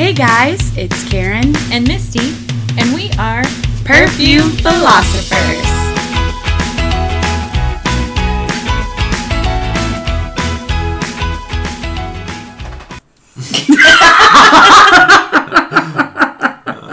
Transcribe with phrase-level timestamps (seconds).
[0.00, 2.32] Hey guys, it's Karen, and Misty,
[2.80, 3.42] and we are
[3.84, 5.66] Perfume Philosophers.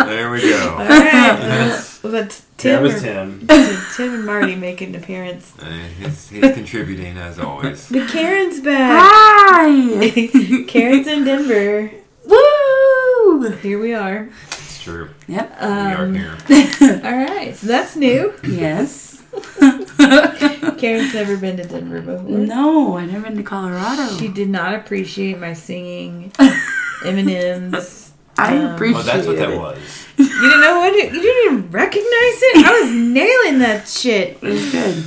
[0.07, 0.75] There we go.
[0.79, 1.99] All right.
[2.03, 3.47] well, that's That Tim, was or- Tim.
[3.95, 5.53] Tim and Marty make an appearance.
[5.59, 5.65] Uh,
[5.99, 7.89] he's, he's contributing as always.
[7.89, 8.99] But Karen's back.
[9.01, 10.63] Hi!
[10.67, 11.91] Karen's in Denver.
[13.39, 13.49] Woo!
[13.51, 14.29] Here we are.
[14.51, 15.09] It's true.
[15.27, 15.57] Yep.
[15.61, 16.37] we are Um, here.
[17.03, 17.53] All right.
[17.55, 18.33] So that's new.
[18.43, 19.21] Yes.
[20.77, 22.23] Karen's never been to Denver before.
[22.39, 24.07] no, I never been to Colorado.
[24.17, 26.31] She did not appreciate my singing
[27.01, 28.11] Eminem's.
[28.39, 29.57] I um, appreciate Oh, that's what that it.
[29.57, 30.07] was.
[30.17, 30.93] You didn't know what?
[30.93, 32.65] It, you didn't even recognize it?
[32.65, 34.37] I was nailing that shit.
[34.41, 35.03] It was good.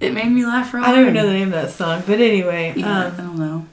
[0.00, 2.20] It made me laugh real I don't even know the name of that song, but
[2.20, 2.72] anyway.
[2.76, 3.66] Yeah, I Um, don't know.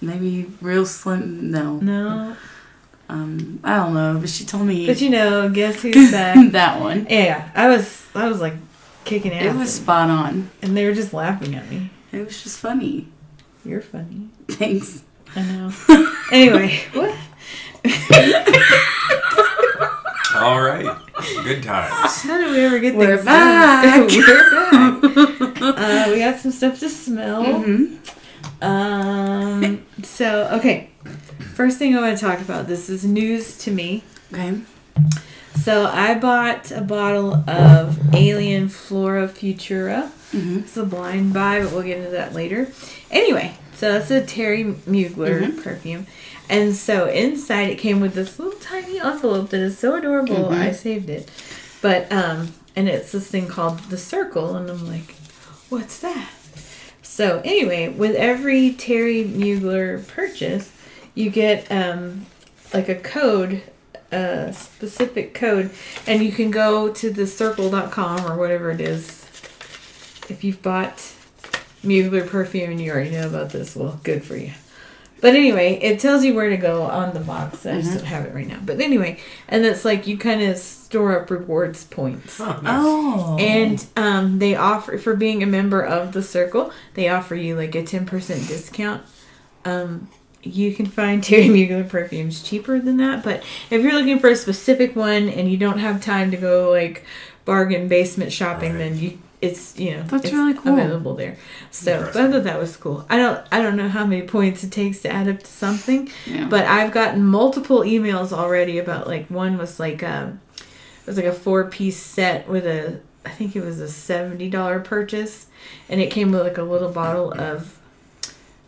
[0.00, 1.50] Maybe real slim.
[1.50, 1.76] No.
[1.76, 2.36] no,
[3.08, 4.18] Um, I don't know.
[4.20, 6.52] But she told me but you know, guess who's back?
[6.52, 7.06] that one.
[7.10, 8.54] yeah, I was, I was like
[9.04, 10.50] kicking ass, It was spot on.
[10.62, 11.90] and they were just laughing at me.
[12.12, 13.08] It was just funny.
[13.64, 14.28] You're funny.
[14.48, 15.02] Thanks.
[15.36, 15.72] I know.
[16.32, 17.14] anyway, what?
[20.34, 20.96] All right.
[21.44, 22.22] Good times.
[22.22, 24.08] How did we ever get We're things back.
[24.08, 25.00] done?
[25.00, 25.62] We're back.
[25.62, 27.44] uh, we got some stuff to smell.
[27.44, 28.64] Mm-hmm.
[28.64, 29.84] Um.
[30.02, 30.90] So okay,
[31.54, 32.66] first thing I want to talk about.
[32.66, 34.02] This is news to me.
[34.32, 34.60] Okay.
[35.62, 40.10] So I bought a bottle of Alien Flora Futura.
[40.32, 40.60] Mm-hmm.
[40.60, 42.68] It's a blind buy, but we'll get into that later.
[43.10, 45.62] Anyway, so that's a Thierry Mugler Mhm.
[45.62, 46.06] perfume.
[46.48, 50.48] And so inside it came with this little tiny envelope that is so adorable.
[50.50, 50.58] Mhm.
[50.58, 51.30] I saved it.
[51.80, 55.14] But um and it's this thing called the circle and I'm like,
[55.68, 56.28] what's that?
[57.02, 60.70] So anyway, with every Thierry Mugler purchase,
[61.14, 62.26] you get um
[62.72, 63.62] like a code
[64.12, 65.70] a specific code
[66.06, 69.24] and you can go to the circle.com or whatever it is.
[70.28, 70.98] If you've bought
[71.82, 73.74] Mugler perfume and you already know about this.
[73.74, 74.52] Well good for you.
[75.20, 77.64] But anyway it tells you where to go on the box.
[77.64, 78.60] I just don't have it right now.
[78.64, 79.18] But anyway
[79.48, 82.38] and it's like you kind of store up rewards points.
[82.38, 82.62] Oh, nice.
[82.64, 83.36] Oh.
[83.40, 87.74] and um, they offer for being a member of the circle they offer you like
[87.74, 88.06] a 10%
[88.46, 89.04] discount.
[89.64, 90.08] Um,
[90.42, 94.36] you can find Thierry Mugler perfumes cheaper than that but if you're looking for a
[94.36, 97.04] specific one and you don't have time to go like
[97.44, 98.78] bargain basement shopping Right.
[98.78, 100.74] then you it's you know That's it's really cool.
[100.74, 101.36] available there
[101.72, 104.62] so but I thought that was cool I don't I don't know how many points
[104.62, 106.46] it takes to add up to something yeah.
[106.48, 111.26] but I've gotten multiple emails already about like one was like um it was like
[111.26, 115.46] a four piece set with a I think it was a seventy dollar purchase
[115.88, 117.80] and it came with like a little bottle of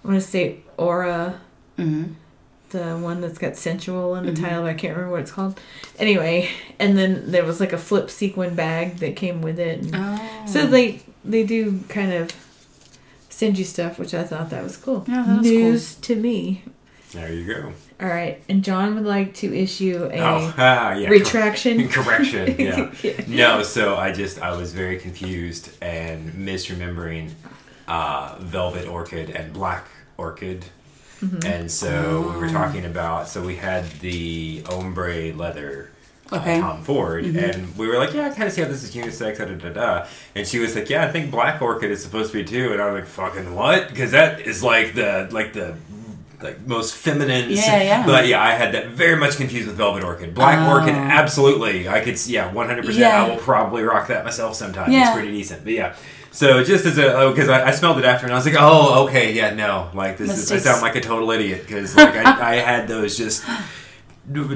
[0.05, 1.41] I want to say Aura
[1.79, 2.13] mm-hmm.
[2.71, 4.41] the one that's got sensual in the Mhm.
[4.43, 4.65] title.
[4.65, 5.61] I can't remember what it's called
[5.99, 6.49] anyway
[6.79, 10.21] and then there was like a flip sequin bag that came with it and Oh.
[10.47, 12.31] so they they do kind of
[13.31, 15.61] send you stuff which I thought that was cool Yeah, that is cool.
[15.61, 16.63] news to me
[17.13, 17.73] There you go.
[18.01, 21.09] all right, and John would like to issue a Oh, ah, yeah.
[21.09, 21.89] retraction.
[21.97, 22.57] Correction.
[23.03, 23.21] Yeah.
[23.29, 27.31] No, so I just I was very confused and misremembering
[27.87, 29.87] uh, Velvet Orchid and Black
[30.17, 30.65] Orchid.
[31.25, 31.47] Mm-hmm.
[31.47, 35.91] And so we were talking about so we had the ombre leather
[36.33, 36.59] uh, Okay.
[36.61, 39.45] Tom Ford and we were like, Yeah, I kinda see how this is unisex, da
[39.45, 42.39] da da da and she was like, Yeah, I think Black Orchid is supposed to
[42.43, 43.89] be too and I was like, Fucking what?
[43.89, 45.77] Because that is like the like the
[46.43, 48.05] like most feminine Yeah, yeah.
[48.07, 50.73] but yeah i had that very much confused with velvet orchid black Oh.
[50.75, 55.05] orchid absolutely i could yeah 100% i will probably rock that myself sometime Yeah.
[55.07, 55.95] it's pretty decent but yeah
[56.35, 59.07] so just as a because I, I smelled it after and i was like oh
[59.07, 62.55] okay yeah no like this is i sound like a total idiot because like I,
[62.55, 63.45] I had those just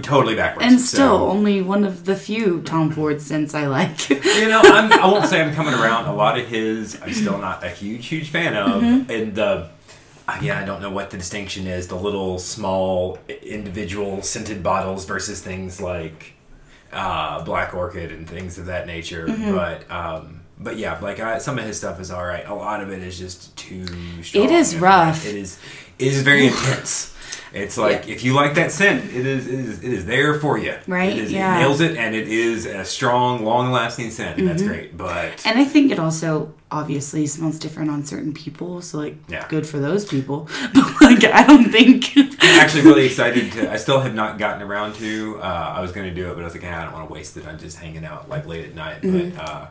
[0.02, 4.08] totally backwards and So- still only one of the few Tom Ford scents I like.
[4.10, 6.06] you know, I'm, I won't say I'm coming around.
[6.06, 8.82] A lot of his, I'm still not a huge, huge fan of.
[8.82, 9.10] Mm-hmm.
[9.10, 9.68] And the,
[10.26, 11.88] again, I don't know what the distinction is.
[11.88, 16.32] The little small individual scented bottles versus things like
[16.92, 19.26] uh, Black Orchid and things of that nature.
[19.26, 19.54] Mm-hmm.
[19.54, 22.46] But, um, but yeah, like I, some of his stuff is all right.
[22.46, 23.86] A lot of it is just too
[24.22, 24.44] strong.
[24.44, 25.26] It is rough.
[25.26, 25.58] It is.
[25.98, 27.14] It is very intense.
[27.52, 30.58] It's like if you like that scent, it is it is it is there for
[30.58, 30.76] you.
[30.86, 31.56] Right, It, is, yeah.
[31.56, 34.38] it nails it, and it is a strong, long-lasting scent.
[34.38, 34.96] And That's great.
[34.96, 39.46] But and I think it also obviously smells different on certain people, so like Yeah.
[39.48, 40.48] good for those people.
[40.74, 43.72] But like I don't think I'm actually really excited to.
[43.72, 45.38] I still have not gotten around to.
[45.40, 47.08] Uh, I was going to do it, but I was like, "Ah, I don't want
[47.08, 49.00] to waste it on just hanging out like late at night.
[49.00, 49.36] Mm-hmm.
[49.36, 49.66] But uh,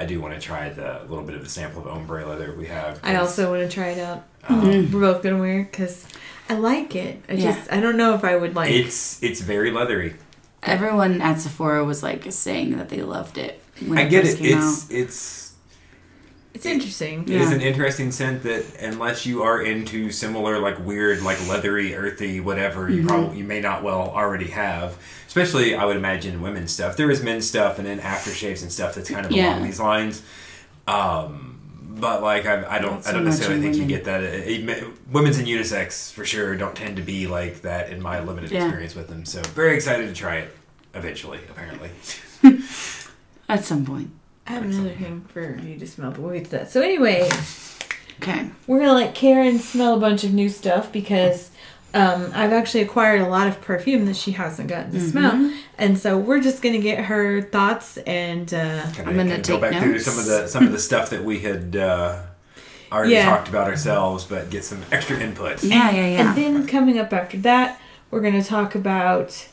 [0.00, 2.66] I do want to try the little bit of a sample of ombre leather we
[2.68, 2.98] have.
[3.02, 4.24] I also want to try it out.
[4.48, 6.06] um, We're both gonna wear it because
[6.48, 7.22] I like it.
[7.28, 7.52] I Yeah.
[7.52, 8.72] just I don't know if I would like.
[8.72, 10.14] It's it's very leathery.
[10.62, 13.62] Everyone at Sephora was like saying that they loved it.
[13.86, 14.42] When I get first it.
[14.42, 14.90] came It's out.
[14.90, 15.39] it's
[16.60, 17.22] it's interesting.
[17.22, 17.56] it is Yeah.
[17.56, 22.82] an interesting scent that unless you are into similar like weird like leathery earthy whatever
[22.88, 23.00] Mm-hmm.
[23.00, 24.96] you probably you may not well already have.
[25.26, 26.96] Especially I would imagine women's stuff.
[26.98, 29.50] There is men's stuff and then aftershaves and stuff that's kind of Yeah.
[29.54, 30.22] along these lines.
[30.86, 31.58] Um,
[31.98, 34.22] but like I, I don't Not I don't much necessarily in think you get that.
[34.22, 38.20] It, it- women's and unisex for sure don't tend to be like that in my
[38.20, 38.64] limited Yeah.
[38.64, 39.24] experience with them.
[39.24, 40.54] So very excited to try it
[40.94, 41.40] eventually.
[41.48, 41.90] Apparently.
[43.48, 44.10] At some point.
[44.50, 46.70] I have another thing for you to smell, but we'll get to that.
[46.72, 47.28] So anyway,
[48.20, 48.46] Okay.
[48.66, 51.50] we're gonna let Karen smell a bunch of new stuff because
[51.94, 55.08] um, I've actually acquired a lot of perfume that she hasn't gotten to Mm-hmm.
[55.08, 59.42] smell, and so we're just gonna get her thoughts and uh, Can I'm gonna can
[59.42, 62.22] take go back through some of the some of the stuff that we had uh,
[62.92, 63.24] already Yeah.
[63.30, 65.62] talked about ourselves, but get some extra input.
[65.62, 66.28] Yeah, yeah, yeah.
[66.28, 67.80] And then coming up after that,
[68.10, 69.46] we're going to talk about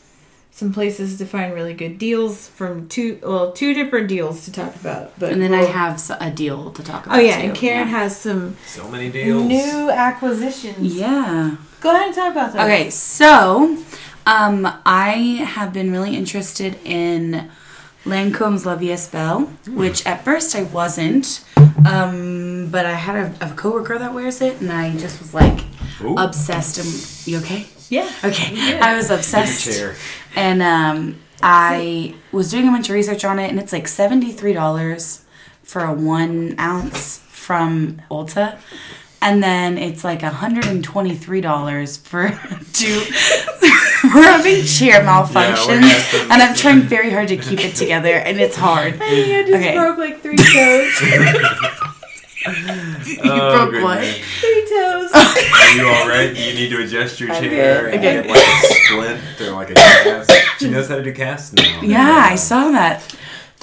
[0.58, 4.76] some places to find really good deals from two, well, two different deals to talk
[4.76, 5.12] about.
[5.20, 7.20] But And then I we'll- have a deal to talk about.
[7.20, 7.48] Oh yeah, too.
[7.50, 8.00] and Karen yeah.
[8.00, 9.44] has some So many deals.
[9.46, 10.96] new acquisitions.
[10.96, 11.58] Yeah.
[11.80, 13.78] Go ahead and talk about that Okay, so
[14.26, 15.12] um, I
[15.56, 17.52] have been really interested in
[18.04, 21.44] Lancome's La Vie est Belle, which at first I wasn't,
[21.88, 25.60] um, but I had a, a coworker that wears it, and I just was like
[26.02, 26.16] Ooh.
[26.18, 26.78] obsessed.
[26.80, 27.66] And you okay?
[27.90, 28.10] Yeah.
[28.24, 29.96] Okay, I was obsessed, chair.
[30.36, 34.32] and um, I was doing a bunch of research on it, and it's like seventy
[34.34, 35.24] three dollars
[35.64, 38.58] for a one ounce from Ulta.
[39.20, 42.30] And then it's like $123 for
[42.74, 43.02] two.
[44.16, 45.66] We're having chair malfunctions.
[45.66, 48.94] gonna and I'm trying very hard to keep it together, and it's hard.
[49.02, 49.76] I think I just Okay.
[49.76, 51.02] broke like three toes.
[52.56, 54.04] You Oh, broke what?
[54.04, 55.12] three toes.
[55.14, 56.30] Are you all right?
[56.36, 57.94] You need to adjust your chair good.
[57.94, 58.22] and Okay.
[58.24, 60.32] get like a splint or like a cast?
[60.60, 61.82] She knows how to do casts now.
[61.82, 63.04] Yeah, I saw that.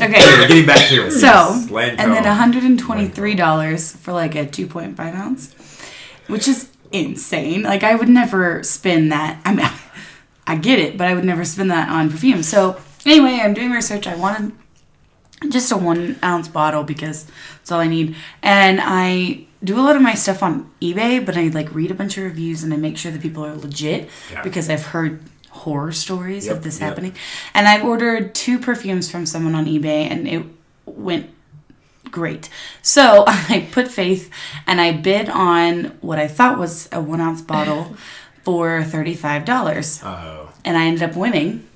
[0.00, 0.14] Okay.
[0.16, 1.10] Anyway, getting back to it.
[1.12, 1.26] So,
[1.70, 5.54] Yes, and then $123 for like a 2.5 ounce,
[6.26, 7.62] which is insane.
[7.62, 9.40] Like, I would never spend that.
[9.44, 9.66] I mean,
[10.46, 12.42] I get it, but I would never spend that on perfume.
[12.42, 12.76] So,
[13.06, 14.06] anyway, I'm doing research.
[14.06, 14.52] I wanted
[15.50, 17.26] just a one ounce bottle because
[17.58, 18.14] that's all I need.
[18.42, 21.94] And I do a lot of my stuff on eBay, but I like read a
[21.94, 24.42] bunch of reviews and I make sure that people are legit Yeah.
[24.42, 26.88] because I've heard horror stories Yep, of this yep.
[26.90, 27.14] happening.
[27.54, 30.44] And I ordered two perfumes from someone on eBay and it
[30.84, 31.30] went
[32.10, 32.48] great.
[32.82, 34.30] So I put faith
[34.66, 37.96] and I bid on what I thought was a one ounce bottle
[38.44, 40.50] for $35 Uh-oh.
[40.64, 41.66] and I ended up winning.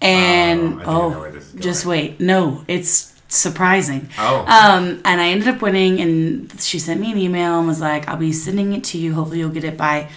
[0.00, 4.08] And Oh, I think I know oh, where this is just wait, no, it's surprising.
[4.18, 4.40] Oh.
[4.40, 8.06] Um, and I ended up winning, and she sent me an email and was like,
[8.08, 9.14] "I'll be sending it to you.
[9.14, 10.08] Hopefully, you'll get it by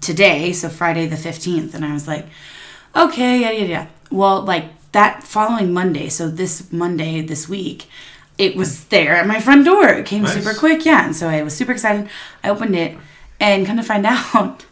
[0.00, 1.74] today, so Friday the fifteenth.
[1.74, 2.26] And I was like,
[2.96, 7.86] "Okay, yeah, yeah, yeah." Well, like that following Monday, so this Monday this week,
[8.38, 9.88] it was there at my front door.
[9.88, 10.32] It came Nice.
[10.42, 11.04] super quick, yeah.
[11.04, 12.08] And so I was super excited.
[12.42, 12.96] I opened it,
[13.38, 14.64] and come to find out.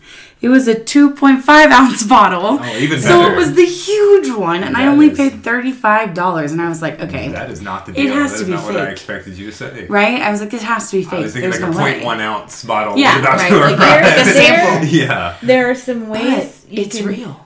[0.46, 2.58] It was a 2.5 ounce bottle.
[2.62, 3.32] Oh, even so better.
[3.34, 6.52] it was the huge one, and I only is- paid $35.
[6.52, 7.28] And I was like, okay.
[7.32, 8.06] That is not the deal.
[8.06, 8.92] It has that to is be not what I fake.
[8.92, 9.86] expected you to say.
[9.88, 10.20] Right?
[10.22, 11.12] I was like, this has to be fake.
[11.12, 11.22] I fake.
[11.24, 12.00] was thinking There's like no a way.
[12.00, 14.04] 0.1 ounce bottle Yeah, right, like, arrive.
[14.16, 14.88] like sample.
[15.02, 15.36] yeah.
[15.42, 17.40] There are some ways you it's can, real.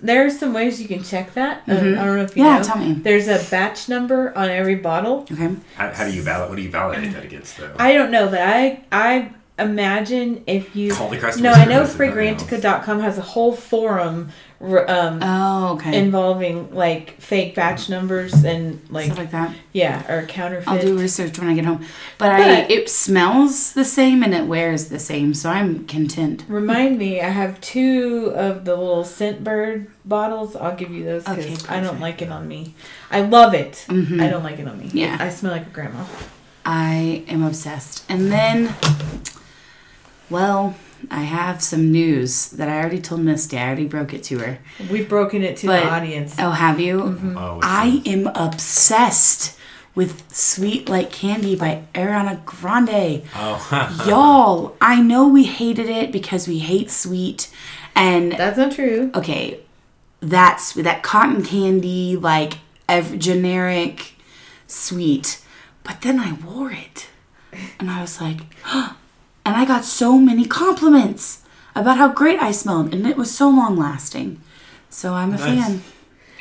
[0.00, 1.62] There are some ways you can check that.
[1.66, 1.98] Um, Mhm.
[1.98, 2.64] I don't know if you Yeah, know.
[2.64, 2.92] tell me.
[2.92, 5.26] There's a batch number on every bottle.
[5.32, 5.54] Okay.
[5.76, 6.50] How, how do you validate?
[6.50, 7.72] What do you validate that against, though?
[7.78, 11.84] I don't know, but I I imagine if you Call the customer No, I know
[11.86, 12.00] service, if
[12.38, 12.60] nothing.
[12.62, 15.98] Fragrantica.com has a whole forum um, Oh, okay.
[15.98, 19.54] involving like fake batch numbers and like Stuff like that.
[19.72, 20.68] yeah, or counterfeit.
[20.68, 21.84] I'll do research when I get home.
[22.18, 26.44] But, I, it smells the same and it wears the same, so I'm content.
[26.48, 30.56] Remind me, I have two of the little Scentbird bottles.
[30.56, 32.74] I'll give you those because Okay, I don't like it on me.
[33.10, 33.84] I love it.
[33.88, 34.22] Mhm.
[34.22, 34.90] I don't like it on me.
[34.92, 35.16] Yeah.
[35.20, 36.04] I smell like a grandma.
[36.64, 38.04] I am obsessed.
[38.08, 38.74] And then,
[40.30, 40.74] well,
[41.10, 43.58] I have some news that I already told Misty.
[43.58, 44.58] I already broke it to her.
[44.90, 46.34] We've broken it to But- the audience.
[46.38, 47.00] Oh, have you?
[47.00, 47.38] Mm-hmm.
[47.38, 48.06] Oh, which I one?
[48.06, 49.56] am obsessed
[49.94, 53.22] with Sweet Like Candy by Ariana Grande.
[53.34, 57.50] Oh, Y'all, I know we hated it because we hate sweet.
[57.94, 59.10] And That's not true.
[59.14, 59.60] okay,
[60.20, 64.14] that's that cotton candy, like ev- generic
[64.66, 65.40] sweet.
[65.84, 67.08] But then I wore it
[67.78, 68.38] and I was like,
[69.46, 71.42] and I got so many compliments
[71.74, 74.40] about how great I smelled, and it was so long lasting.
[74.90, 75.44] So I'm a Nice.
[75.66, 75.82] fan.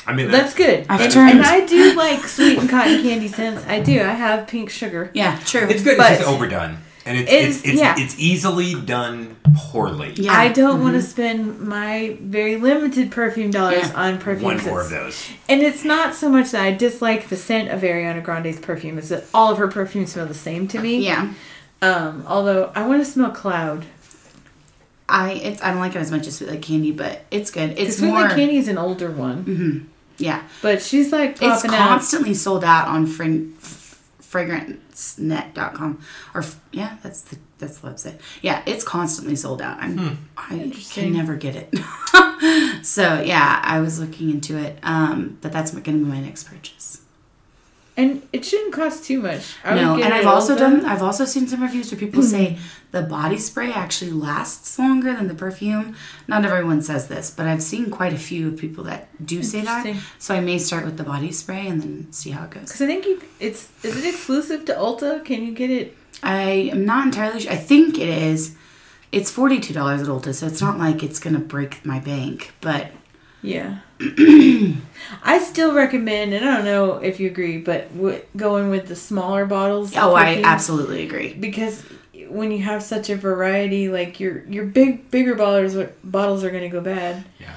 [0.08, 0.86] I mean, That's good.
[0.90, 3.64] I've and, turned- and I do like sweet and cotton candy scents.
[3.68, 4.02] I do.
[4.02, 5.12] I have pink sugar.
[5.14, 5.68] Yeah, true.
[5.70, 5.98] It's good.
[5.98, 6.78] But- it's just overdone.
[7.08, 7.96] and it's It's- it's it's, yeah.
[7.98, 10.14] it's easily done poorly.
[10.16, 10.34] Yeah.
[10.34, 11.08] I don't want to mm-hmm.
[11.08, 13.94] spend my very limited perfume dollars Yeah.
[14.04, 14.46] on perfume.
[14.56, 15.24] One more of those.
[15.48, 19.10] And it's not so much that I dislike the scent of Ariana Grande's perfume; it's
[19.10, 20.98] that all of her perfumes smell the same to me.
[20.98, 21.34] Yeah.
[21.86, 23.86] Um, although I want to smell cloud.
[25.08, 27.72] I it's I don't like it as much as Sweet Like Candy, but it's good.
[27.72, 30.42] It's It's Sweet more Like Candy is an older one, yeah.
[30.64, 31.90] but she's like It's popping out.
[31.90, 36.00] constantly sold out on fran- f- fragrancenet.com
[36.34, 38.20] or f- yeah, that's the that's the website.
[38.42, 39.78] Yeah, it's constantly sold out.
[39.80, 41.74] I'm I can never get it.
[42.86, 44.80] so yeah, I was looking into it.
[44.84, 47.02] Um, but that's going to be my next purchase.
[47.98, 49.56] And it shouldn't cost too much.
[49.64, 50.84] I no, and I've also done.
[50.84, 52.58] I've also seen some reviews where people say
[52.92, 55.96] the body spray actually lasts longer than the perfume.
[56.28, 59.96] Not everyone says this, but I've seen quite a few people that do say that.
[60.20, 62.64] So I may start with the body spray and then see how it goes.
[62.64, 65.24] Because I think you, it's is it exclusive to Ulta?
[65.24, 65.96] Can you get it?
[66.22, 67.52] I am not entirely sure.
[67.54, 68.56] I think it is.
[69.14, 72.52] It's forty two dollars at Ulta, so it's not like it's gonna break my bank.
[72.60, 72.92] But
[73.46, 73.80] Yeah.
[75.24, 78.96] I still recommend, and I don't know if you agree, but w- going with the
[78.96, 79.92] smaller bottles.
[79.92, 81.34] of oh, I absolutely agree.
[81.34, 81.84] because
[82.30, 86.50] when you have such a variety, like your your big bigger bottles are, bottles are
[86.50, 87.24] going to go bad.
[87.40, 87.56] Yeah.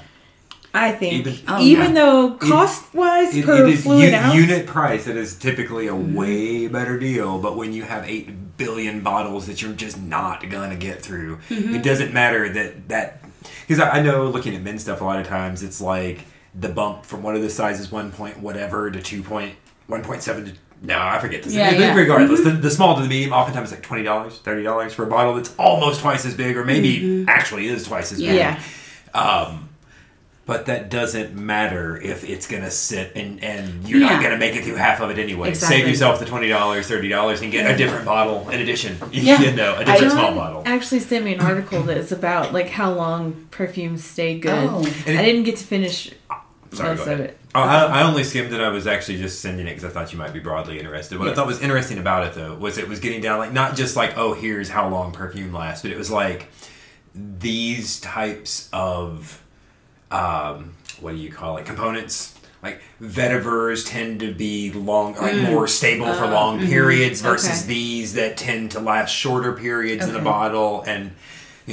[0.74, 1.94] I think Even- oh, even, Oh, yeah.
[1.94, 5.06] though cost wise It, per it is fluid u- ounce, unit price.
[5.06, 6.14] It is typically a mm-hmm.
[6.14, 7.38] way better deal.
[7.38, 11.54] But when you have eight billion bottles that you're just not gonna get through, it
[11.54, 11.82] mm-hmm.
[11.82, 13.22] doesn't matter that that
[13.66, 16.20] because I, I know looking at men's stuff a lot of times it's like
[16.54, 19.54] the bump from one of the sizes one point whatever to two point
[19.86, 20.52] one point seven to.
[20.80, 21.54] No, I forget this.
[21.54, 21.92] Yeah, yeah.
[21.94, 25.02] Regardless, the, the small to the medium, oftentimes it's like twenty dollars, thirty dollars for
[25.02, 28.36] a bottle that's almost twice as big, or maybe actually is twice as big.
[28.36, 28.62] yeah,
[29.12, 29.67] Um,
[30.48, 34.14] but that doesn't matter if it's gonna sit and, and you're Yeah.
[34.14, 35.50] not gonna make it through half of it anyway.
[35.50, 35.78] Exactly.
[35.80, 38.96] Save yourself the twenty dollars, thirty dollars, and get a different bottle in addition.
[39.12, 39.40] Yeah.
[39.42, 40.62] you know, a different I- small bottle.
[40.64, 44.68] actually sent me an article that's about like how long perfumes stay good.
[44.70, 44.84] Oh.
[45.06, 46.10] And I didn't get to finish
[46.72, 47.38] Sorry, most go of it.
[47.54, 48.60] Oh, I, I only skimmed it.
[48.60, 51.18] I was actually just sending it because I thought you might be broadly interested.
[51.18, 53.76] What I thought was interesting about it, though, was it was getting down like not
[53.76, 56.48] just like oh here's how long perfume lasts, but it was like
[57.14, 59.42] these types of
[60.10, 62.34] um, what do you call it components.
[62.60, 67.68] Like vetivers tend to be long, like more stable for long periods versus Okay.
[67.68, 71.12] these that tend to last shorter periods in a bottle, and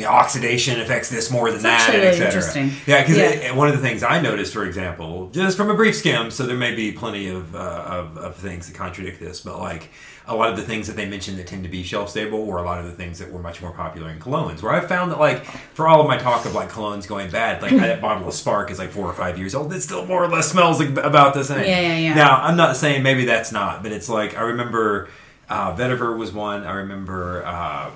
[0.04, 2.72] know, oxidation affects this more than That's that, actually really et cetera.
[2.86, 3.52] Yeah, because Yeah.
[3.54, 6.58] one of the things I noticed, for example, just from a brief skim, so there
[6.58, 9.90] may be plenty of, uh, of, of things that contradict this, but like
[10.28, 12.58] a lot of the things that they mentioned that tend to be shelf stable were
[12.58, 14.62] a lot of the things that were much more popular in colognes.
[14.64, 17.62] Where I found that, like, for all of my talk of like colognes going bad,
[17.62, 19.72] like that bottle of Spark is like four or five years old.
[19.72, 21.60] It still more or less smells like, about the same.
[21.66, 22.14] Yeah, yeah, yeah.
[22.16, 25.10] Now, I'm not saying maybe that's not, but it's like I remember
[25.48, 26.64] uh, Vetiver was one.
[26.66, 27.46] I remember.
[27.46, 27.92] Uh,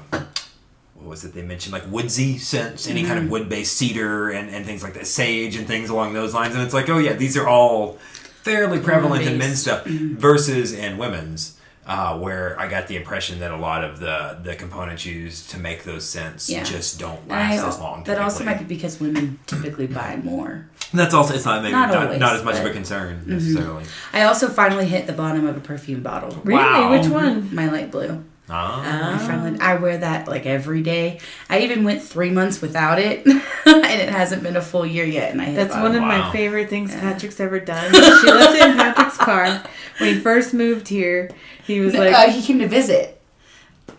[1.09, 3.25] was it they mentioned like woodsy scents any kind Mm-hmm.
[3.25, 6.63] of wood-based cedar and, and things like that sage and things along those lines and
[6.63, 7.97] it's like oh yeah these are all
[8.43, 10.15] fairly prevalent in men's stuff Mm-hmm.
[10.17, 11.55] versus in women's
[11.87, 15.57] uh, where I got the impression that a lot of the the components used to
[15.57, 16.63] make those scents Yeah.
[16.63, 18.03] just don't last I- as long.
[18.03, 20.67] that also might be because women typically buy more.
[20.93, 23.85] That's also it's not maybe Not not, not, as much of a concern necessarily.
[24.13, 26.39] I also finally hit the bottom of a perfume bottle.
[26.43, 26.61] Really?
[26.61, 26.91] Wow.
[26.91, 27.53] Which one?
[27.55, 28.23] My light blue.
[28.51, 29.15] Ah.
[29.15, 31.20] I finally I wear that like every day.
[31.50, 35.32] I even went three months without it, and it hasn't been a full year yet.
[35.32, 36.01] And I that's one of.
[36.01, 36.08] Wow.
[36.08, 37.94] my favorite things Patrick's ever done.
[37.94, 39.63] She left it in Patrick's car
[40.00, 41.29] when he first moved here.
[41.63, 43.22] He was like, uh, he came to visit.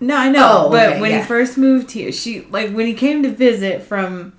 [0.01, 1.21] "No, I know." Oh, but okay, when yeah.
[1.21, 4.33] he first moved here, she like when he came to visit from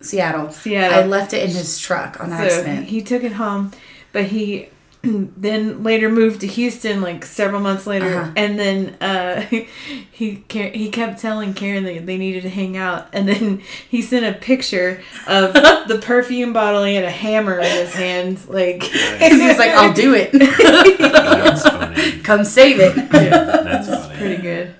[0.00, 0.50] Seattle.
[0.50, 0.98] Seattle.
[0.98, 2.86] I left it in his truck on so accident.
[2.86, 3.72] he took it home,
[4.12, 4.68] but he
[5.02, 8.32] then later moved to Houston like several months later, Uh-huh.
[8.36, 9.40] and then uh,
[10.12, 14.26] he he kept telling Karen that they needed to hang out, and then he sent
[14.26, 15.52] a picture of
[15.88, 16.82] the perfume bottle.
[16.84, 20.32] and a hammer in his hand, like and he was like, "I'll do it.
[20.98, 22.18] That's funny.
[22.20, 23.28] Come save it." yeah,
[23.62, 24.16] That's funny.
[24.18, 24.74] pretty good.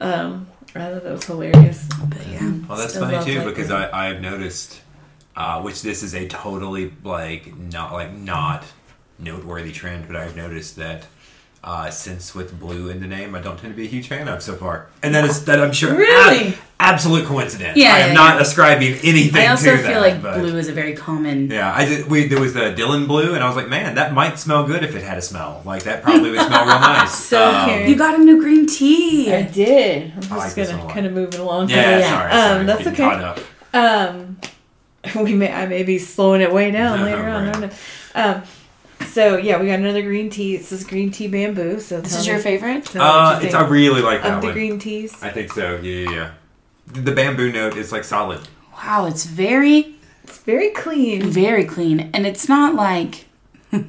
[0.00, 1.88] Um, I thought that was hilarious.
[2.08, 2.52] But yeah.
[2.68, 3.76] Well, that's funny too light because blue.
[3.76, 4.80] I I've noticed,
[5.36, 8.64] uh, which this is a totally like not like not
[9.22, 11.06] noteworthy trend, but I've noticed that
[11.64, 14.26] uh, since with blue in the name, I don't tend to be a huge fan
[14.28, 16.48] of so far, and that is that I'm sure Really?
[16.48, 17.76] ab- absolute coincidence.
[17.78, 18.42] Yeah, I am yeah, not yeah.
[18.42, 19.38] ascribing anything to do.
[19.38, 20.00] I also to feel that.
[20.00, 21.48] like but- blue is a very common.
[21.52, 22.10] Yeah, I did.
[22.10, 24.82] We there was the Dylan blue, and I was like, man, that might smell good
[24.82, 25.62] if it had a smell.
[25.64, 27.14] Like that probably would smell real nice.
[27.14, 29.32] So Um, You got a new green tea.
[29.32, 30.12] I did.
[30.16, 31.68] I'm just like this one a gonna kind of move it along.
[31.68, 32.10] Yeah, Yeah.
[32.10, 33.04] sorry, Um, that's okay.
[33.04, 33.38] Up.
[33.72, 34.38] Um,
[35.22, 37.42] we may I may be slowing it way down No, later on.
[37.42, 37.52] I right.
[37.52, 37.70] don't know.
[38.16, 38.42] Um,
[39.12, 40.56] So yeah, we got another green tea.
[40.56, 41.80] This is green tea bamboo.
[41.80, 42.84] So This is me- your favorite?
[42.86, 45.14] tell me what Uh, you it's think I really like that of the green teas.
[45.22, 45.78] I think so.
[45.82, 46.30] Yeah, yeah, yeah.
[46.86, 48.40] The bamboo note is like solid.
[48.82, 51.22] Wow, it's very, It's very clean.
[51.30, 52.10] very clean.
[52.14, 53.26] And it's not like.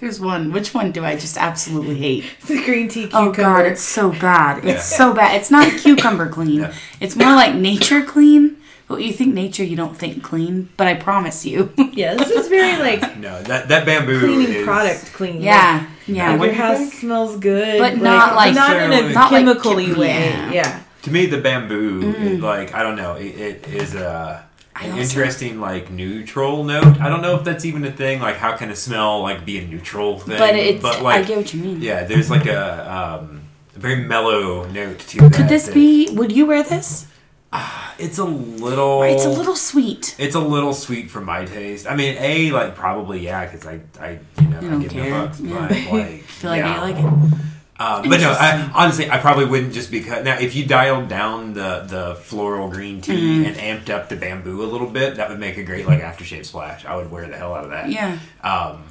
[0.00, 0.52] There's one.
[0.52, 2.24] Which one do I just absolutely hate?
[2.46, 4.58] The green tea Oh god, it's so bad.
[4.58, 4.98] It's Yeah.
[4.98, 5.36] so bad.
[5.40, 6.60] It's not cucumber clean.
[6.60, 6.74] Yeah.
[7.00, 8.56] It's more like nature clean.
[8.92, 10.68] But you think nature, you don't think clean.
[10.76, 11.72] But I promise you.
[11.92, 15.40] yeah, this is very like No, that that bamboo cleaning is, product clean.
[15.42, 16.30] yeah, Like, yeah.
[16.30, 16.92] your What do you house think?
[16.94, 20.08] smells good, But not like- not in a not chemically chem- way.
[20.30, 20.52] yeah.
[20.52, 20.80] Yeah.
[21.02, 24.44] To me, the bamboo, is like I don't know, it, it is a
[24.74, 27.00] I an also- interesting like neutral note.
[27.00, 28.20] I don't know if that's even a thing.
[28.20, 30.38] Like, how can a smell like be a neutral thing?
[30.38, 30.80] But it's.
[30.82, 31.82] but like I get what you mean.
[31.82, 32.62] yeah, there's like a
[32.96, 33.40] um,
[33.76, 35.32] a very mellow note to that.
[35.34, 36.08] Could this that- be?
[36.18, 37.06] Would you wear this?
[37.98, 39.02] It's a little.
[39.04, 40.16] It's a little sweet.
[40.18, 41.86] It's a little sweet for my taste.
[41.86, 44.94] I mean, a like probably yeah, because I I you know You I don't give
[44.94, 45.12] no care.
[45.12, 45.68] fucks, Yeah.
[45.68, 46.80] but like Feel like yeah.
[46.80, 47.38] I like it.
[47.78, 51.52] Um, but no, I, honestly, I probably wouldn't just because now if you dialed down
[51.52, 53.44] the the floral green tea Mm-hmm.
[53.44, 56.46] and amped up the bamboo a little bit, that would make a great like aftershave
[56.46, 56.84] splash.
[56.84, 57.88] I would wear the hell out of that.
[57.90, 58.18] Yeah.
[58.42, 58.82] Um,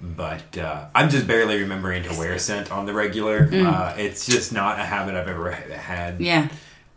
[0.00, 3.48] but uh, I'm just barely remembering to wear scent on the regular.
[3.52, 6.18] Uh, it's just not a habit I've ever had.
[6.18, 6.24] Mm.
[6.24, 6.48] Yeah.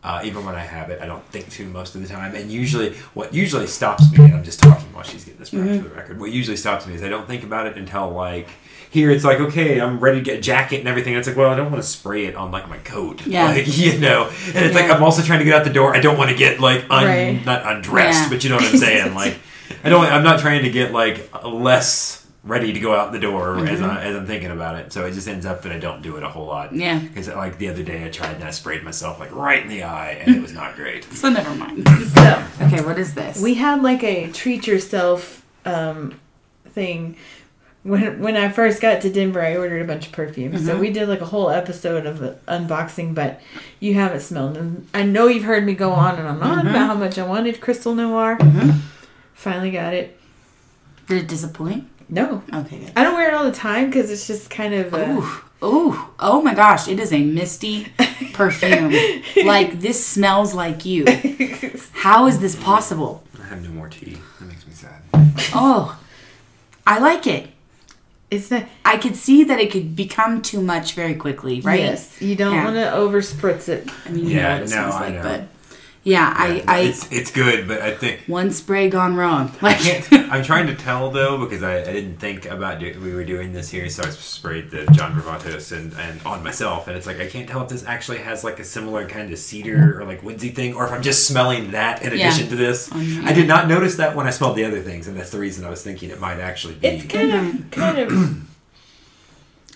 [0.04, 2.34] Uh, even when I have it, I don't think to most of the time.
[2.34, 5.78] And usually, what usually stops me, and I'm just talking while she's getting this prepped
[5.84, 6.20] for the record.
[6.20, 8.48] What usually stops me is I don't think about it until like
[8.90, 9.12] here.
[9.12, 11.14] It's like okay, I'm ready to get a jacket and everything.
[11.16, 13.28] It's like well, I don't want to spray it on like my coat.
[13.28, 13.46] Yeah.
[13.54, 15.96] Like you know, and it's like I'm also trying to get out the door.
[15.96, 17.46] I don't want to get like un, Right.
[17.46, 18.30] not undressed, Yeah.
[18.30, 19.14] but you know what I'm saying.
[19.24, 19.38] like
[19.84, 20.04] I don't.
[20.06, 23.84] I'm not trying to get like less ready to go out the door as, Mm-hmm.
[23.90, 24.92] I, as I'm thinking about it.
[24.92, 26.74] So it just ends up that I don't do it a whole lot.
[26.76, 26.98] Yeah.
[27.00, 29.84] Because like the other day I tried and I sprayed myself like right in the
[29.84, 31.04] eye and it was not great.
[31.14, 31.88] So never mind.
[31.88, 33.42] So Okay, what is this?
[33.42, 36.20] we had like a treat yourself um,
[36.70, 37.16] thing.
[37.84, 40.56] When when I first got to Denver, I ordered a bunch of perfume.
[40.60, 43.42] So we did like a whole episode of the unboxing, but
[43.80, 44.88] you haven't smelled them.
[44.94, 47.26] I know you've heard me go on and on and on about how much I
[47.26, 48.38] wanted Crystal Noir.
[49.34, 50.20] Finally got it.
[51.08, 51.88] Did it disappoint?
[52.14, 52.92] No, Okay, good.
[52.96, 54.94] I don't wear it all the time because it's just kind of.
[54.94, 54.98] Uh,
[55.64, 56.88] Ooh, ooh, oh my gosh!
[56.90, 57.88] It is a misty
[58.34, 58.94] perfume.
[59.46, 61.06] like this smells like you.
[61.94, 63.24] How is this possible?
[63.42, 64.18] I have no more tea.
[64.40, 65.02] That makes me sad.
[65.54, 65.98] Oh,
[66.86, 67.48] I like it.
[68.30, 68.66] it's not.
[68.84, 71.80] I could see that it could become too much very quickly, right?
[71.80, 72.64] Yes, you don't Yeah.
[72.66, 73.90] want to over spritz it.
[74.06, 75.22] I mean, you Yeah, know what it no, smells I like, know.
[75.24, 75.44] but
[76.04, 79.52] yeah, I, I, it's it's good, but I think one spray gone wrong.
[79.62, 83.14] Like, can't, I'm trying to tell though because I, I didn't think about do, we
[83.14, 86.98] were doing this here, so I sprayed the John Varvatos and, and on myself, and
[86.98, 90.00] it's like I can't tell if this actually has like a similar kind of cedar
[90.02, 92.28] or like woodsy thing, or if I'm just smelling that in Yeah.
[92.30, 92.92] addition to this.
[92.92, 95.40] Um, I did not notice that when I smelled the other things, and that's the
[95.40, 96.88] reason I was thinking it might actually be.
[96.88, 98.51] It's kind of kind of.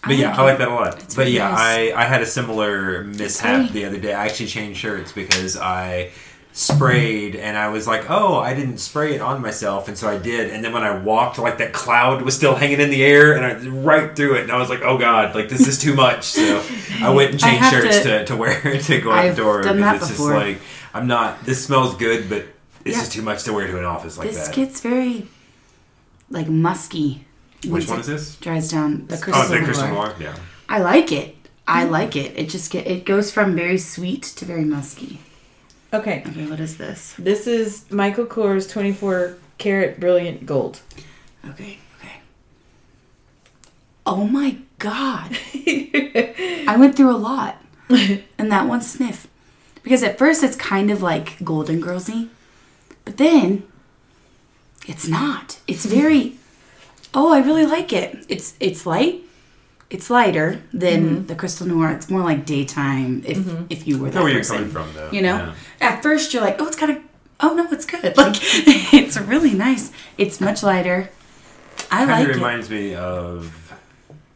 [0.08, 1.02] But yeah, I like that a lot.
[1.02, 1.60] It's but really yeah, nice.
[1.94, 4.14] I, I had a similar mishap the other day.
[4.14, 6.12] I actually changed shirts because I
[6.54, 10.18] sprayed and I was like, oh, I didn't spray it on myself, and so I
[10.18, 10.52] did.
[10.52, 13.46] And then when I walked, like that cloud was still hanging in the air, and
[13.46, 16.24] I right through it, and I was like, oh god, like this is too much.
[16.24, 16.64] So
[17.02, 19.62] I went and changed shirts to- to, to wear to go out I've the door
[19.64, 20.32] done because that it's before.
[20.34, 20.58] just like
[20.94, 21.44] I'm not.
[21.46, 22.46] This smells good, but
[22.86, 23.00] it's Yeah.
[23.02, 24.56] just too much to wear to an office like this that.
[24.56, 25.28] gets very
[26.30, 27.25] like musky.
[27.72, 28.36] Which one it is this?
[28.38, 29.44] Dries down the crystal.
[29.44, 30.08] Oh, the crystal Noir.
[30.08, 30.16] noir.
[30.20, 30.36] Yeah.
[30.70, 31.36] I like it.
[31.68, 31.92] I hmm.
[31.92, 32.38] like it.
[32.38, 35.20] It just get it goes from very sweet to very musky.
[35.94, 37.16] Okay, Okay, what is this?
[37.18, 40.82] this is Michael Kors 24 karat brilliant gold.
[41.48, 42.16] Okay, okay.
[44.06, 45.38] Oh my god.
[45.54, 49.28] I went through a lot and that one sniff.
[49.84, 52.30] Because at first it's kind of like golden girlsy,
[53.06, 53.64] but then
[54.88, 55.60] it's not.
[55.68, 56.38] It's very
[57.18, 58.26] Oh, I really like it.
[58.30, 59.22] It's it's light.
[59.90, 61.92] It's lighter than the crystal noir.
[61.92, 63.38] It's more like daytime if
[63.70, 65.10] if you were I that know where you're coming from, though.
[65.12, 65.38] You know,
[65.80, 65.90] Yeah.
[65.90, 66.98] at first you're like, oh, it's kind of,
[67.40, 68.18] oh no, it's good.
[68.24, 68.36] Like,
[68.94, 69.92] it's really nice.
[70.18, 71.10] It's much lighter.
[71.92, 72.36] I kind like of it.
[72.36, 73.74] reminds me of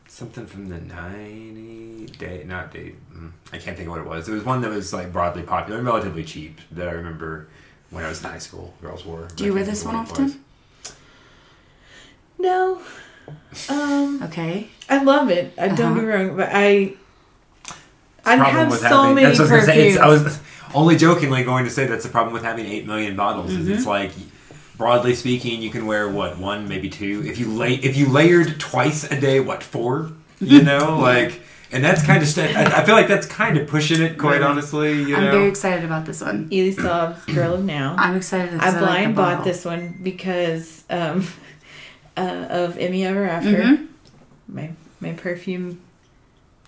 [0.08, 4.28] something from the 90s day not day mm, i can't think of what it was
[4.28, 7.48] it was one that was like broadly popular and relatively cheap that i remember
[7.90, 10.12] when i was in high school girls wore Do you wear this one of was.
[10.12, 10.44] often?
[12.40, 12.82] No,
[13.70, 14.70] um, Okay.
[14.90, 15.54] I love it.
[15.58, 15.94] I don't Uh-huh.
[15.96, 16.94] get me wrong, but I
[18.26, 19.96] I have so having- many that's what I was gonna say.
[19.96, 19.96] perfumes.
[19.96, 20.40] It's- I was
[20.74, 23.74] only jokingly going to say that's the problem with having 8 million bottles is Mm-hmm.
[23.74, 24.12] it's like
[24.78, 28.60] broadly speaking you can wear what one maybe two if you lay if you layered
[28.62, 32.86] twice a day what four you know like and that's kind of st- I, I
[32.86, 34.44] feel like that's kind of pushing it quite Really?
[34.46, 35.16] honestly you know?
[35.18, 36.48] I'm very excited about this one.
[36.52, 37.96] Elie Saab's Girl of Now.
[37.98, 38.54] I'm excited.
[38.54, 41.28] I because blind like the bought this one because um,
[42.20, 43.88] uh, of Emmy Ever After, Mhm.
[44.48, 45.80] my my perfume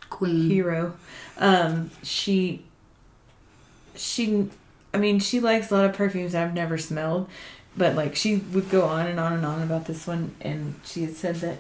[0.10, 0.50] Queen.
[0.50, 0.94] hero.
[1.38, 2.64] Um, she,
[3.96, 4.48] she,
[4.94, 7.28] I mean, she likes a lot of perfumes I've never smelled,
[7.76, 11.04] but like she would go on and on and on about this one, and she
[11.04, 11.58] had said that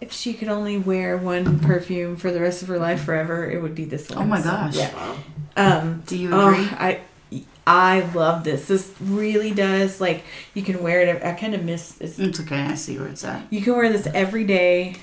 [0.00, 3.60] if she could only wear one perfume for the rest of her life forever, it
[3.60, 4.18] would be this one.
[4.18, 4.76] Oh my So, gosh.
[4.76, 5.16] Yeah.
[5.56, 6.50] Um, Do you oh.
[6.78, 7.00] I.
[7.70, 8.66] I love this.
[8.66, 11.22] This really does like you can wear it.
[11.22, 12.00] I kind of miss.
[12.00, 12.62] It's, It's okay.
[12.62, 13.42] I see where it's at.
[13.50, 14.96] you can wear this every day.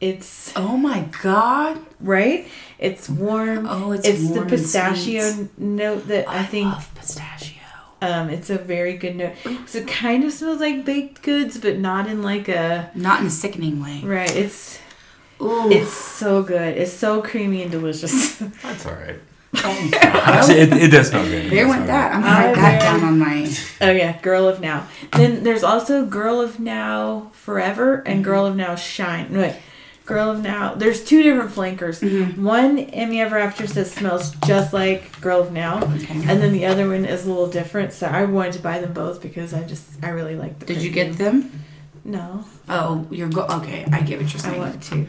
[0.00, 1.78] It's Oh my god.
[2.00, 2.46] right?
[2.78, 3.66] It's warm.
[3.68, 7.62] Oh, it's it's the warm and pistachio note that I, think love pistachio.
[8.00, 9.34] um it's a very good note.
[9.66, 13.26] So it kind of smells like baked goods, but not in like a Not in
[13.26, 14.00] a sickening way.
[14.04, 14.34] right.
[14.34, 14.80] It's
[15.40, 15.70] Ooh.
[15.70, 16.76] it's so good.
[16.76, 18.36] It's so creamy and delicious.
[18.62, 19.20] That's all right.
[19.56, 21.46] Oh, Actually, it, it does smell good.
[21.46, 22.14] It there went that.
[22.14, 23.56] I'm I gonna write that very- down on my.
[23.82, 24.86] oh yeah, Girl of Now.
[25.12, 28.22] Then there's also Girl of Now Forever and Mm-hmm.
[28.22, 29.32] Girl of Now Shine.
[29.32, 29.56] No, wait.
[30.04, 30.74] Girl of Now.
[30.74, 32.00] There's two different flankers.
[32.00, 32.42] Mm-hmm.
[32.44, 35.78] One Emmy Ever After says smells just like Girl of Now.
[35.82, 36.14] Okay.
[36.26, 38.92] And then the other one is a little different, so I wanted to buy them
[38.92, 40.66] both because I just I really like the.
[40.66, 41.64] Did you get them?
[42.04, 43.42] No, Oh, you're go.
[43.46, 44.60] Okay, I get what you're saying.
[44.60, 45.06] I want to.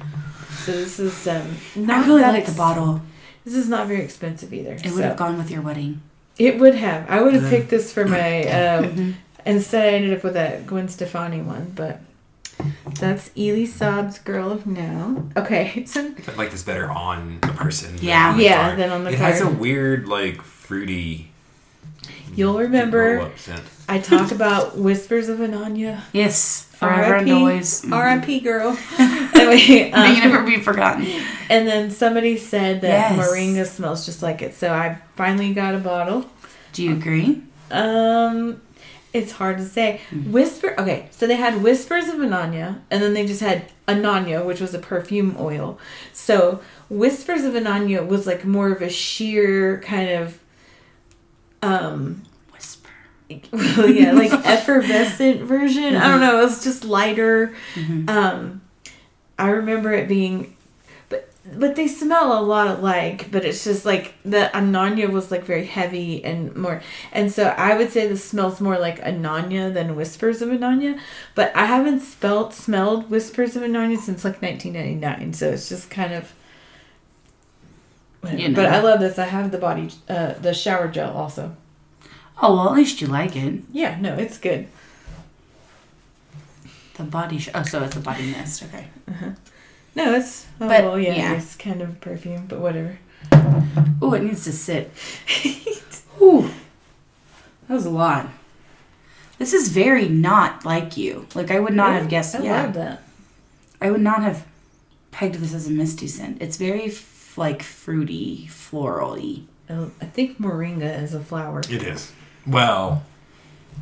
[0.64, 1.56] So this is um.
[1.76, 3.02] I Not really that like the bottle.
[3.46, 4.74] This is not very expensive either.
[4.74, 6.02] It would so- have gone with your wedding.
[6.38, 7.06] It would have.
[7.10, 8.44] I would have picked this for my.
[8.48, 9.14] Um, Mhm.
[9.46, 12.00] Instead, I ended up with that Gwen Stefani one, but
[13.00, 17.98] that's Elie Saab's "Girl of Now." Okay, so I like this better on the person.
[18.02, 18.30] Yeah.
[18.30, 18.80] on the Yeah, card.
[18.80, 21.30] than on the It has a weird, like, fruity.
[22.36, 23.30] you'll remember.
[23.90, 27.32] I talk about "Whispers of Ananya." Yes, forever R.I.P.
[27.32, 27.82] always.
[27.82, 27.94] Mhm.
[27.96, 28.40] R.I.p.
[28.42, 28.78] Girl.
[29.00, 31.06] anyway, May you um, never be forgotten.
[31.50, 33.20] And then somebody said that Yes.
[33.20, 34.54] moringa smells just like it.
[34.56, 36.26] So I finally got a bottle.
[36.74, 37.42] Do you agree?
[37.72, 38.62] Um
[39.14, 40.02] it's hard to say.
[40.26, 44.60] Whisper okay, so they had Whispers of Ananya and then they just had Ananya, which
[44.60, 45.78] was a perfume oil.
[46.14, 50.40] So Whispers of Ananya was like more of a sheer kind of
[51.62, 52.24] um.
[53.52, 55.96] well, yeah, like effervescent version.
[55.96, 56.40] I don't know.
[56.40, 57.56] It was just lighter.
[58.08, 58.62] Um,
[59.38, 60.56] I remember it being,
[61.10, 63.30] but but they smell a lot alike.
[63.32, 66.82] But it's just like the Ananya was like very heavy and more.
[67.12, 71.00] And so I would say this smells more like Ananya than Whispers of Ananya.
[71.36, 75.34] But I haven't spelt smelled Whispers of Ananya since like 1999.
[75.34, 76.34] So it's just kind of.
[78.32, 78.56] You know.
[78.56, 79.20] But I love this.
[79.20, 81.58] I have the body, uh, the shower gel also.
[82.46, 83.62] Oh well, at least you like it.
[83.72, 84.68] Yeah, no, it's good.
[86.96, 87.40] The body.
[87.40, 88.64] Sh- oh, so it's a body mist.
[88.64, 88.88] Okay.
[89.08, 89.30] Uh-huh.
[89.96, 91.34] No, it's oh But, well, yeah, yeah.
[91.36, 93.00] it's kind of perfume, but whatever.
[94.02, 94.92] Oh, it needs to sit.
[96.22, 96.50] Ooh,
[97.68, 98.28] that was a lot.
[99.38, 101.28] This is very not like you.
[101.36, 102.36] Like I would not have guessed.
[102.36, 103.04] I yeah, love that.
[103.80, 104.46] I would not have
[105.12, 106.42] pegged this as a misty scent.
[106.42, 109.44] It's very f- like fruity, floral-y.
[109.70, 111.62] I I think moringa is a flower.
[111.70, 112.12] It is.
[112.46, 113.04] Well,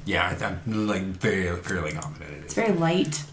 [0.06, 3.24] yeah, I- I'm like very fairly confident it It's very light.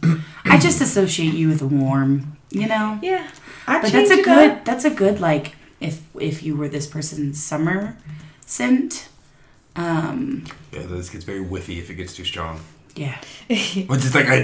[0.45, 2.37] I just associate you with warm.
[2.51, 2.99] You know.
[3.03, 3.29] Yeah,
[3.67, 4.51] I But that's a good.
[4.51, 4.65] up.
[4.65, 7.97] That's a good like if if you were this person's summer
[8.47, 9.09] scent.
[9.77, 10.45] Um.
[10.73, 12.61] Yeah, this gets very whiffy if it gets too strong.
[12.99, 13.17] Yeah.
[13.49, 14.35] Which is like I,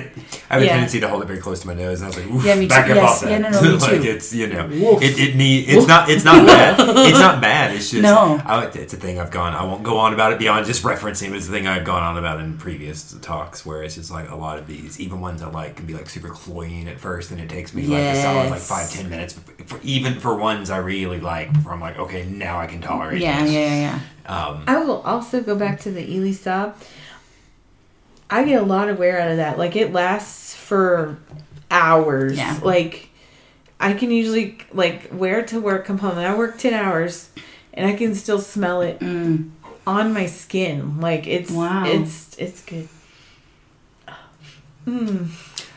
[0.48, 0.72] I have a Yeah.
[0.72, 2.54] tendency to hold it very close to my nose, and I was like, Oof, Yeah,
[2.54, 2.68] me too.
[2.70, 3.30] back up Yes, off that.
[3.32, 4.08] yeah, no, no, me like too.
[4.08, 5.02] it's you know, Woof.
[5.02, 6.80] it it need it's not it's not bad.
[7.10, 7.74] It's not bad.
[7.76, 8.40] It's just No.
[8.46, 9.52] I, it's a thing I've gone.
[9.54, 11.28] I won't go on about it beyond just referencing.
[11.30, 14.30] But it's a thing I've gone on about in previous talks, where it's just like
[14.30, 17.30] a lot of these, even ones I like, can be like super cloying at first,
[17.30, 19.34] and it takes me like a solid like five ten minutes.
[19.66, 23.20] For, even for ones I really like, before I'm like, okay, now I can tolerate.
[23.20, 23.42] Yeah.
[23.42, 23.52] this.
[23.52, 23.74] Yeah.
[23.74, 24.00] Yeah.
[24.26, 26.74] Um, I will also go back to the Ely Saab.
[28.40, 29.58] I get a lot of wear out of that.
[29.58, 31.18] Like it lasts for
[31.70, 32.36] hours.
[32.36, 32.58] Yeah.
[32.62, 33.08] Like
[33.80, 37.30] I can usually like wear it to work, come home, and I work ten hours,
[37.72, 39.50] and I can still smell it Mm.
[39.86, 41.00] on my skin.
[41.00, 41.84] Like it's Wow.
[41.86, 42.88] it's it's good.
[44.86, 45.28] Mm.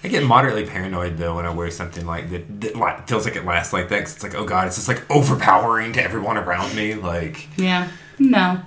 [0.03, 3.35] I get moderately paranoid though when I wear something like that, that la- feels like
[3.35, 4.03] it lasts like that.
[4.03, 6.93] 'cause it's like, oh god, it's just like overpowering to everyone around me.
[6.93, 7.87] Like, Yeah.
[8.19, 8.61] No.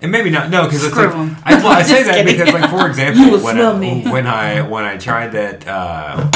[0.00, 0.50] And maybe not.
[0.50, 1.10] No, because it's like.
[1.44, 2.36] I, well, I say that kidding.
[2.36, 6.28] because, like, for example, when I, when I when I tried that uh,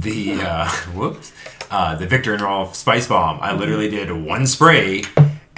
[0.00, 1.32] the uh, whoops
[1.70, 5.04] uh, the Viktor and Rolf Spice Bomb, I literally did one spray.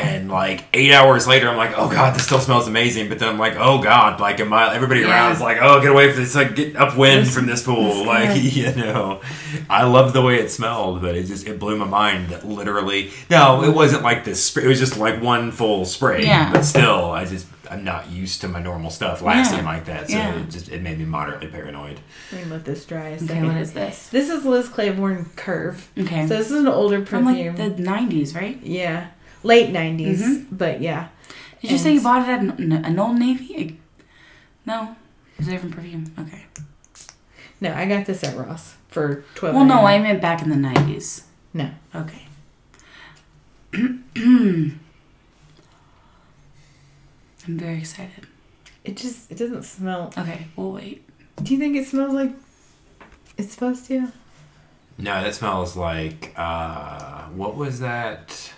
[0.02, 3.08] And like eight hours later, I'm like, oh god, this still smells amazing.
[3.08, 5.32] But then I'm like, oh god, like am I, everybody around Yeah.
[5.32, 8.04] is like, oh, get away from this, like get upwind This- from this pool.
[8.04, 8.52] Like good.
[8.56, 9.20] you know,
[9.70, 12.28] I love the way it smelled, but it just it blew my mind.
[12.30, 14.42] That literally, no, it wasn't like this.
[14.44, 16.24] Spray, it was just like one full spray.
[16.24, 16.52] Yeah.
[16.52, 19.64] But still, I just I'm not used to my normal stuff lasting Yeah.
[19.64, 20.10] like that.
[20.10, 20.34] So Yeah.
[20.40, 22.00] it just it made me moderately paranoid.
[22.32, 24.08] Let me let this dry a Okay, what is this?
[24.08, 25.88] This is Liz Claiborne Curve.
[25.98, 26.26] Okay.
[26.26, 27.56] So this is an older From perfume.
[27.56, 28.58] like the 90s, right?
[28.62, 29.06] yeah.
[29.42, 30.46] Late 90s, Mhm.
[30.52, 31.08] but yeah.
[31.60, 33.78] Did you say you bought it at an, an Old Navy?
[34.66, 34.96] No.
[35.38, 36.12] It's a different perfume.
[36.18, 36.44] Okay.
[37.60, 40.56] No, I got this at Ross for 12 Well, no, I meant back in the
[40.56, 41.22] 90s.
[41.54, 41.70] No.
[41.94, 42.22] Okay.
[47.46, 48.26] I'm very excited.
[48.84, 50.12] It just, it doesn't smell.
[50.16, 51.04] Okay, we'll wait.
[51.42, 52.32] Do you think it smells like
[53.36, 54.12] it's supposed to?
[54.98, 58.52] No, that smells like uh, what was that?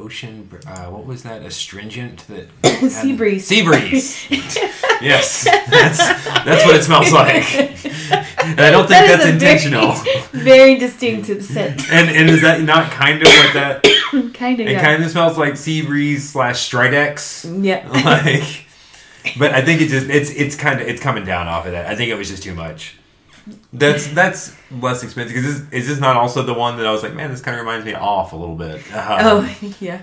[0.00, 0.48] Ocean.
[0.66, 2.48] Uh, what was that astringent that?
[2.90, 3.46] Sea breeze.
[3.46, 4.30] Sea breeze.
[5.00, 7.44] yes, that's that's what it smells like.
[8.42, 9.92] And I don't think That that's intentional.
[9.92, 11.92] Very, very distinctive scent.
[11.92, 13.82] And and is that not kind of what that?
[14.34, 14.82] kind of, It yeah.
[14.82, 17.44] kind of smells like sea breeze slash stridex.
[17.62, 17.86] yeah.
[18.04, 18.66] Like,
[19.38, 21.86] but I think it just it's it's kind of it's coming down off of that.
[21.86, 22.96] I think it was just too much.
[23.72, 27.02] That's that's less expensive because is, is this not also the one that I was
[27.02, 28.76] like, man, this kind of reminds me off a little bit.
[28.92, 30.02] Um, oh, yeah.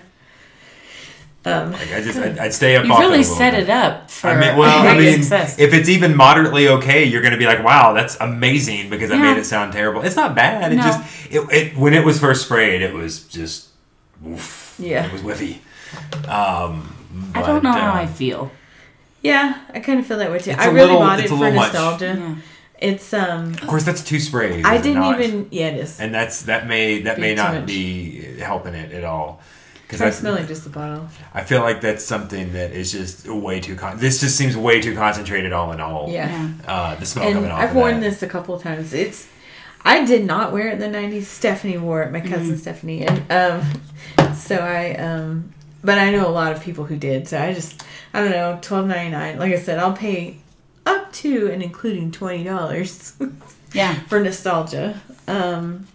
[1.45, 2.85] Um, like I just I'd, I'd stay up.
[2.85, 3.63] You off really it a set bit.
[3.63, 5.57] it up for I mean, well, I mean, success.
[5.59, 9.17] if it's even moderately okay, you're going to be like, "Wow, that's amazing," because I
[9.17, 10.01] made it sound terrible.
[10.01, 10.73] It's not bad.
[10.73, 10.83] It No.
[10.83, 13.69] just it, it when it was first sprayed, it was just,
[14.27, 15.05] oof, Yeah.
[15.05, 15.59] it was whiffy.
[16.27, 18.51] Um, I don't know but, how uh, I feel.
[19.21, 20.51] yeah, I kind of feel that way too.
[20.51, 21.71] It's I a really little- bought it it's a for little much.
[21.71, 22.05] nostalgia.
[22.19, 22.35] Yeah.
[22.79, 24.63] It's um, Of course, that's two sprays.
[24.65, 25.19] I didn't not?
[25.21, 25.47] even.
[25.51, 25.99] Yeah, it is.
[25.99, 27.65] and that's that may that Be may not much.
[27.65, 29.41] be helping it at all.
[29.83, 31.07] Because I I, smell like just the bottle.
[31.33, 33.75] I feel like that's something that is just way too.
[33.75, 36.09] Con- this just seems way too concentrated all in all.
[36.09, 36.29] Yeah.
[36.29, 36.71] Yeah.
[36.71, 37.59] Uh, the smell and coming off.
[37.61, 38.01] I've of worn that.
[38.09, 38.93] this a couple of times.
[38.93, 39.27] It's
[39.83, 41.23] I did not wear it in the '90s.
[41.23, 42.11] Stephanie wore it.
[42.11, 42.55] My cousin Mm-hmm.
[42.57, 47.27] Stephanie, and um, so I um, but I know a lot of people who did.
[47.29, 47.81] So I just
[48.13, 49.39] I don't know twelve ninety nine.
[49.39, 50.37] Like I said, I'll pay
[50.87, 53.13] up to and including twenty dollars
[53.73, 53.93] Yeah.
[54.07, 55.01] for nostalgia.
[55.27, 55.87] Um,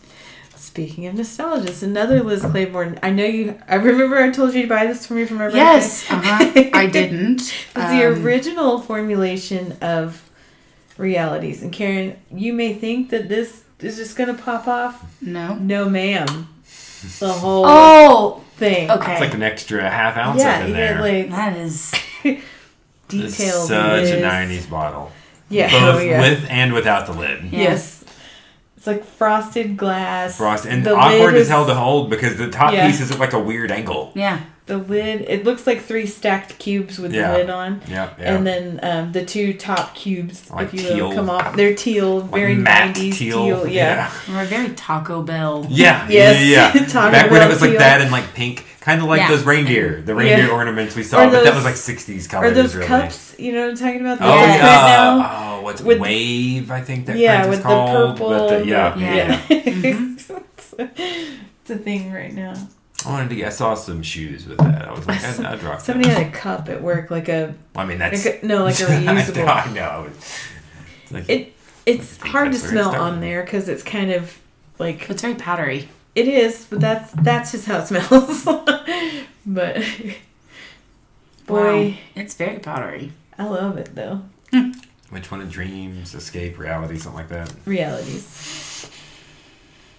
[0.57, 2.99] speaking of nostalgia, it's another Liz Claiborne.
[3.03, 3.59] I know you.
[3.69, 5.59] I remember I told you to buy this for me for my birthday.
[5.59, 6.11] Yes.
[6.11, 6.71] Uh-huh.
[6.75, 7.41] I didn't.
[7.41, 10.29] It's the Um, original formulation of
[10.99, 11.63] realities.
[11.63, 15.05] And Karen, you may think that this is just going to pop off.
[15.21, 15.55] No.
[15.57, 16.49] No, ma'am.
[17.19, 18.91] The whole Oh, thing.
[18.91, 19.13] okay.
[19.13, 20.95] It's like an extra half ounce Yeah, up in there.
[20.95, 21.93] get like that is.
[23.13, 23.69] It's detailed.
[23.69, 24.11] such Liz.
[24.11, 25.13] a '90s bottle.
[25.49, 25.71] Yeah.
[25.71, 26.21] Both oh, yeah.
[26.21, 27.45] with and without the lid.
[27.45, 27.61] Yeah.
[27.61, 28.02] Yes.
[28.83, 30.37] It's like frosted glass.
[30.39, 32.89] Frost and The awkward lid as hell to hold because the top Yeah.
[32.89, 34.11] piece is at like a weird angle.
[34.17, 34.41] Yeah.
[34.67, 35.21] The lid.
[35.29, 37.31] It looks like three stacked cubes with Yeah.
[37.31, 37.81] the lid on.
[37.89, 38.35] Yeah, yeah.
[38.35, 41.55] And then um, the two top cubes, Like if you will, come off.
[41.55, 43.69] They're teal, Like very matte 90s teal.
[43.69, 44.11] yeah.
[44.29, 45.65] We're very Taco Bell.
[45.71, 46.05] Yeah.
[46.11, 46.41] Yes.
[46.45, 46.73] Yeah.
[46.75, 46.87] yeah.
[46.93, 49.29] Taco Back when it Bell was like that and like pink, kind of like Yeah.
[49.29, 50.53] those reindeer, the reindeer Yeah.
[50.55, 52.55] ornaments we saw, Or but that was like '60s Or colors.
[52.57, 52.89] those really.
[52.89, 54.19] cups, you know what I'm talking about?
[54.21, 54.67] Oh Those yeah.
[54.67, 55.31] right now.
[55.39, 56.71] Oh, what's With- wave?
[56.71, 57.91] I think that yeah, print with is called.
[57.91, 58.29] the purple.
[58.31, 59.15] But the, yeah, Yeah.
[59.15, 59.41] yeah.
[59.51, 60.29] it's,
[60.73, 60.83] mm-hmm.
[61.61, 62.55] it's a thing right now.
[63.05, 63.37] I wanted to.
[63.37, 64.87] Get, I saw some shoes with that.
[64.89, 66.23] I was like, I'd, I'd rock Somebody that.
[66.23, 68.85] had a cup at work, like a, I mean, that's like a no, like a
[68.87, 69.37] I reusable.
[69.37, 69.47] know.
[69.47, 70.07] I know.
[70.09, 71.53] It's like- It
[71.85, 74.39] it's I hard to that's where it smell on there because it's kind of
[74.79, 75.89] like It's very powdery.
[76.15, 78.45] it is, but that's that's just how it smells.
[79.47, 79.83] but
[81.47, 81.95] boy, Wow.
[82.15, 83.13] It's very powdery.
[83.37, 84.23] I love it though.
[84.53, 84.71] Hmm.
[85.13, 87.53] Which one of dreams, escape, reality, something like that?
[87.67, 88.91] Realities.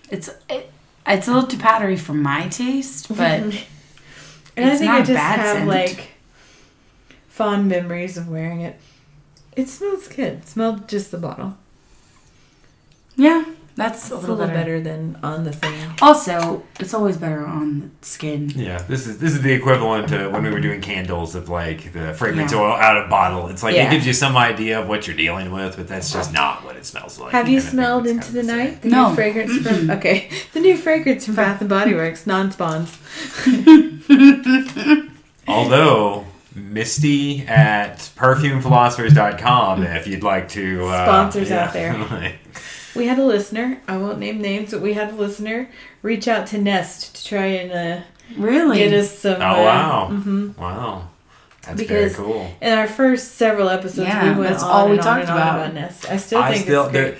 [0.09, 0.71] It's it,
[1.07, 3.57] it's a little too powdery for my taste, but And I
[4.69, 5.67] It's think not I a just bad have scent.
[5.67, 6.11] like
[7.27, 8.79] fond memories of wearing it.
[9.55, 10.33] It smells good.
[10.39, 11.57] It smelled just the bottle.
[13.15, 14.59] yeah, that's It's a a little, little better.
[14.59, 15.73] better than on the thing.
[16.01, 18.51] Also, it's always better on the skin.
[18.55, 21.91] Yeah, this is this is the equivalent to when we were doing candles of like
[21.93, 22.59] the fragrance Yeah.
[22.59, 23.47] oil out of bottle.
[23.49, 23.87] It's like Yeah.
[23.87, 26.75] it gives you some idea of what you're dealing with, but that's just not what
[26.75, 27.31] it smells like.
[27.31, 28.81] Have you And I smelled into kind the night?
[28.83, 29.09] The No.
[29.09, 32.97] new fragrance from okay, the new fragrance from Bath and Body Works, non-spawns.
[35.47, 42.33] Although Misty at perfumephilosophers.com if you'd like to uh, Sponsors out there.
[42.93, 43.79] like- We had a listener.
[43.87, 45.69] I won't name names, but we had a listener
[46.01, 48.03] reach out to Nest to try and uh,
[48.37, 48.77] Really?
[48.79, 49.41] get us some.
[49.41, 50.09] oh uh, wow.
[50.11, 50.57] mhm.
[50.57, 51.07] Wow.
[51.63, 52.51] That's Because very cool.
[52.61, 55.21] In our first several episodes, Yeah, we went that's on all we and on talked
[55.21, 55.55] and on about.
[55.61, 56.09] about Nest.
[56.11, 57.15] I still I think still it's great.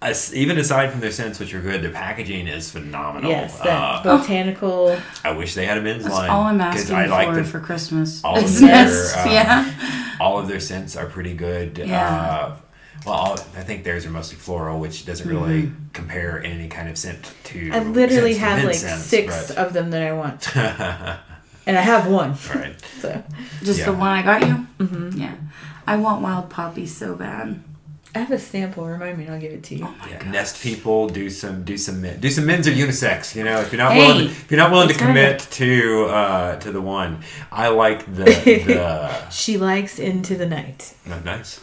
[0.00, 3.30] as- even aside from their scents, which are good, their packaging is phenomenal.
[3.30, 4.96] Yes, that Uh, botanical.
[5.22, 6.30] I wish they had a men's That's line.
[6.30, 8.24] all I'm 'cause asking I like for the- for Christmas.
[8.24, 9.70] all of their, Nest, uh, yeah.
[10.18, 11.76] all of their scents are pretty good.
[11.84, 12.08] Yeah.
[12.10, 12.52] Uh,
[13.06, 16.98] well, I think theirs are mostly floral, which doesn't really compare in any kind of
[16.98, 17.70] scent to.
[17.72, 20.56] I literally scents to have like men's six but- of them that I want.
[21.66, 22.30] and I have one.
[22.54, 22.74] All right.
[23.00, 23.22] So
[23.62, 23.86] Just Yeah.
[23.86, 24.66] the one I got you?
[24.78, 25.18] Mm-hmm.
[25.20, 25.34] Yeah.
[25.86, 27.62] I want wild poppy so bad.
[28.14, 28.86] I have a sample.
[28.86, 29.86] Remind me, and I'll give it to you.
[30.10, 31.08] Yeah, nest people.
[31.08, 31.62] Do some.
[31.62, 32.00] Do some.
[32.00, 33.36] Men, do some men's or unisex.
[33.36, 36.04] You know, if you're not Hey, willing, if you're not willing to it's commit to
[36.06, 37.20] uh, to the one,
[37.52, 39.30] I like the the.
[39.30, 40.94] She likes Into the Night.
[41.08, 41.60] oh, nice.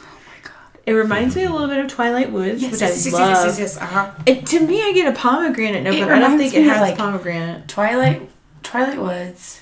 [0.85, 3.29] It reminds me a little bit of Twilight Woods, which I yes, love.
[3.29, 4.11] yes, yes, yes, uh-huh.
[4.25, 6.61] It, to me, I get a pomegranate note, It but I don't reminds think it
[6.61, 7.67] me of, has like- pomegranate.
[7.67, 8.29] Twilight,
[8.61, 9.61] Twilight Woods,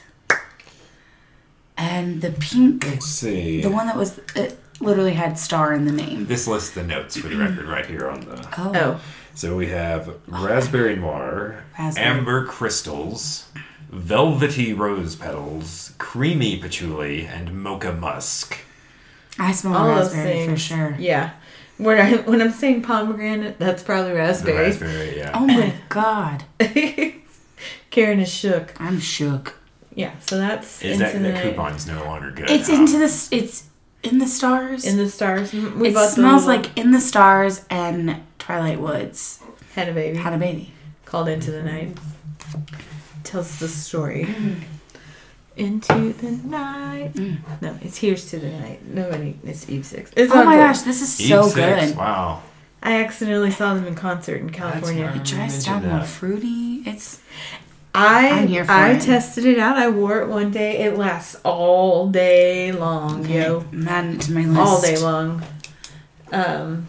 [1.77, 3.61] and the pink, Let's see.
[3.61, 6.25] the one that was it literally had star in the name.
[6.25, 8.47] This lists the notes for the record right here on the.
[8.57, 9.01] Oh, Oh,
[9.33, 12.05] So we have raspberry noir, Raspberry.
[12.05, 13.45] amber crystals,
[13.89, 18.57] velvety rose petals, creamy patchouli, and mocha musk.
[19.39, 20.95] I smell all those raspberry things for sure.
[20.99, 21.31] Yeah,
[21.77, 24.57] when I when I'm saying pomegranate, that's probably raspberry.
[24.67, 25.31] raspberry, yeah.
[25.33, 26.43] Oh my god,
[27.89, 28.73] Karen is shook.
[28.79, 29.59] I'm shook.
[29.95, 31.55] Yeah, so that's Is into that the that night.
[31.55, 32.49] coupon's no longer good?
[32.49, 32.75] It's huh?
[32.75, 33.65] into the it's
[34.01, 34.85] in the stars.
[34.85, 35.53] in the stars.
[35.53, 39.39] We it smells like in the stars and Twilight Woods.
[39.75, 40.71] had a baby Had a baby.
[41.05, 41.95] called Into the Night.
[43.23, 44.25] Tells the story.
[44.25, 44.63] Mm-hmm.
[45.55, 47.13] Into the night.
[47.13, 47.37] Mm.
[47.61, 48.85] No, it's Here's to the Night.
[48.87, 49.37] Nobody.
[49.43, 50.11] It's Eve Six.
[50.17, 50.67] It's Oh my board.
[50.67, 51.55] gosh, this is Eve so six,
[51.91, 51.95] good.
[51.97, 52.41] Wow.
[52.81, 55.05] I accidentally saw them in concert in California.
[55.05, 55.15] right.
[55.17, 56.81] It dries mentioned down more fruity.
[56.85, 57.21] It's
[57.95, 59.01] I I'm here for I it.
[59.03, 59.77] tested it out.
[59.77, 60.79] I wore it one day.
[60.83, 63.63] It lasts all day long, yo.
[63.71, 64.59] I'm adding it to my list.
[64.59, 65.43] All day long.
[66.31, 66.87] Um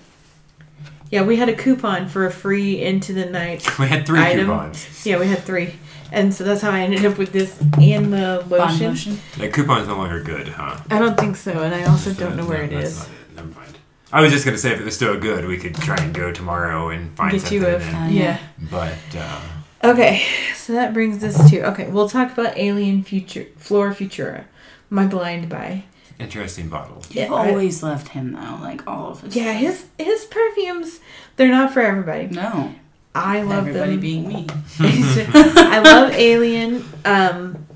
[1.11, 3.69] Yeah, we had a coupon for a free into the night.
[3.79, 4.47] We had three Item.
[4.47, 5.05] coupons.
[5.07, 5.75] Yeah, we had three.
[6.15, 8.51] And so that's how I ended up with this and the Bond
[8.81, 8.89] lotion.
[8.91, 9.19] lotion.
[9.37, 10.79] The coupon's no longer good, huh?
[10.91, 12.99] I don't think so, and I also don't know No, where it that's is.
[12.99, 13.37] not it.
[13.37, 13.79] Never mind.
[14.13, 16.31] I was just gonna say if it was still good, we could try and go
[16.31, 17.61] tomorrow and find Get something.
[17.63, 18.39] you a and- yeah.
[18.71, 19.41] but uh,
[19.83, 20.23] Okay,
[20.55, 21.89] so that brings us to okay.
[21.91, 24.45] We'll talk about Alien Future Flora Futura,
[24.89, 25.83] my blind buy.
[26.21, 26.99] interesting bottle.
[27.11, 29.35] You've Yeah, I- always loved him though, like all of his.
[29.35, 31.01] Yeah, his his perfumes
[31.37, 32.29] they're not for everybody.
[32.29, 32.73] No.
[33.15, 34.01] I love Everybody them.
[34.01, 34.47] being me.
[34.81, 36.85] I love Alien.
[37.05, 37.67] Um,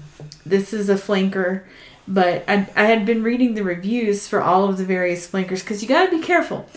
[0.44, 1.62] this is a flanker,
[2.08, 5.82] but I, I had been reading the reviews for all of the various flankers because
[5.82, 6.68] you got to be careful.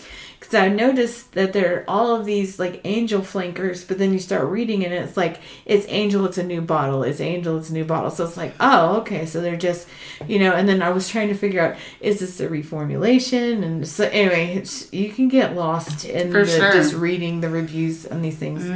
[0.52, 4.18] Because I noticed that there are all of these like angel flankers, but then you
[4.18, 7.72] start reading and it's like it's angel, it's a new bottle, it's angel, it's a
[7.72, 8.10] new bottle.
[8.10, 9.88] So it's like, oh, okay, so they're just,
[10.28, 10.52] you know.
[10.52, 13.62] And then I was trying to figure out is this a reformulation?
[13.62, 16.72] And so anyway, it's, you can get lost in the, sure.
[16.72, 18.66] just reading the reviews on these things.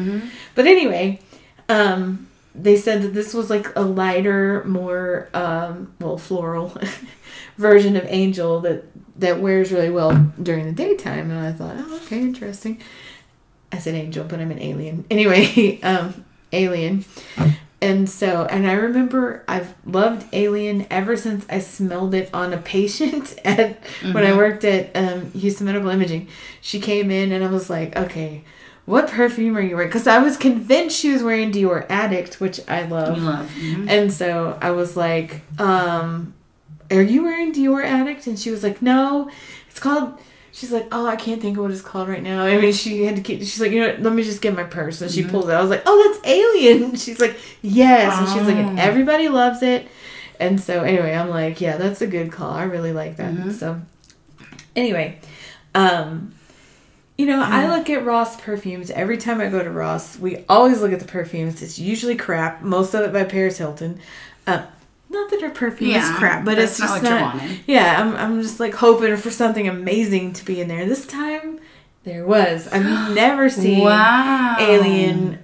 [0.54, 1.20] But anyway,
[1.68, 6.72] um, they said that this was like a lighter, more um, well floral
[7.58, 8.84] version of Angel that
[9.18, 11.30] that wears really well during the daytime.
[11.30, 12.80] And I thought, oh, okay, interesting.
[13.72, 15.04] I said Angel, but I'm an alien.
[15.10, 17.04] Anyway, um, Alien.
[17.82, 22.58] And so, and I remember I've loved Alien ever since I smelled it on a
[22.58, 23.78] patient at
[24.12, 26.28] when I worked at um, Houston Medical Imaging.
[26.62, 28.44] She came in and I was like, okay,
[28.86, 29.88] what perfume are you wearing?
[29.90, 33.18] Because I was convinced she was wearing Dior Addict, which I love.
[33.22, 33.50] Love.
[33.58, 33.90] mhm.
[33.90, 36.32] And so I was like, um,
[36.90, 38.26] are you wearing Dior Addict?
[38.26, 39.30] And she was like, no,
[39.68, 40.18] it's called.
[40.52, 42.42] She's like, oh, I can't think of what it's called right now.
[42.46, 43.40] I mean, she had to keep.
[43.40, 45.00] She's like, you know, what, let me just get my purse.
[45.02, 45.52] And she pulls it.
[45.52, 46.96] I was like, oh, that's Alien.
[46.96, 48.18] She's like, yes.
[48.18, 48.82] And she's like, and Oh.
[48.82, 49.86] everybody loves it.
[50.40, 52.52] And so anyway, I'm like, yeah, that's a good call.
[52.52, 53.52] I really like that.
[53.52, 53.80] So
[54.74, 55.18] anyway,
[55.74, 56.34] um,
[57.18, 60.18] you know, I look at Ross perfumes every time I go to Ross.
[60.18, 61.62] We always look at the perfumes.
[61.62, 62.60] It's usually crap.
[62.62, 63.98] Most of it by Paris Hilton.
[64.46, 64.66] Uh,
[65.08, 67.34] not that her perfume is Yeah, crap, but it's not just not.
[67.36, 67.58] wanting.
[67.66, 70.84] Yeah, I'm, I'm just like hoping for something amazing to be in there.
[70.86, 71.60] This time,
[72.04, 72.68] there was.
[72.68, 74.56] I've never seen Wow.
[74.58, 75.38] Alien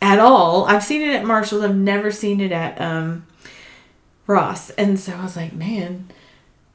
[0.00, 0.64] at all.
[0.66, 1.62] I've seen it at Marshall's.
[1.64, 3.26] I've never seen it at um,
[4.26, 4.70] Ross.
[4.70, 6.08] And so I was like, man,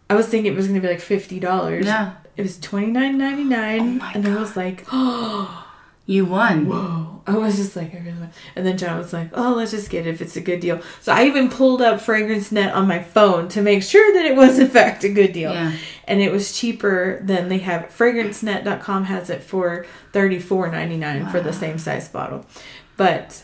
[0.10, 1.86] I was thinking it was going to be like fifty dollars.
[1.86, 2.14] Yeah.
[2.36, 5.67] It was twenty nine ninety nine, Oh and I was like, oh,
[6.08, 6.68] You won.
[6.68, 7.22] whoa!
[7.28, 8.32] I was just like, I really want.
[8.56, 10.82] And then John was like, oh, let's just get it if it's a good deal.
[11.02, 14.36] So I even pulled up Fragrance Net on my phone to make sure that it
[14.38, 15.74] was in fact a good deal, Yeah.
[16.06, 17.94] and it was cheaper than they have.
[17.96, 22.46] FragranceNet.com has it for thirty four ninety nine for the same size bottle,
[22.96, 23.44] but.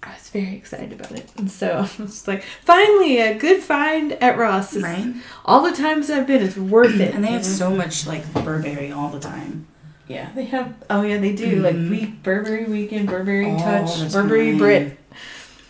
[0.00, 1.28] I was very excited about it.
[1.36, 4.76] And so I was like, finally, a good find at Ross.
[4.76, 5.12] Right?
[5.44, 7.14] All the times I've been, it's worth it.
[7.16, 9.66] And they have so much like Burberry all the time.
[10.08, 10.74] Yeah, they have.
[10.88, 11.60] Oh yeah, they do.
[11.60, 11.90] Like mm-hmm.
[11.90, 14.58] week Burberry Weekend, Burberry All Touch, Burberry time.
[14.58, 14.98] Brit.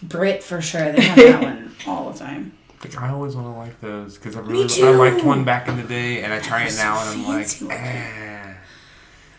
[0.02, 0.92] Brit for sure.
[0.92, 2.52] They have that one all the time.
[2.82, 4.86] Like, I always want to like those because I really too.
[4.86, 7.26] I liked one back in the day, and I try it so now, and I'm
[7.26, 8.54] like, fancy eh.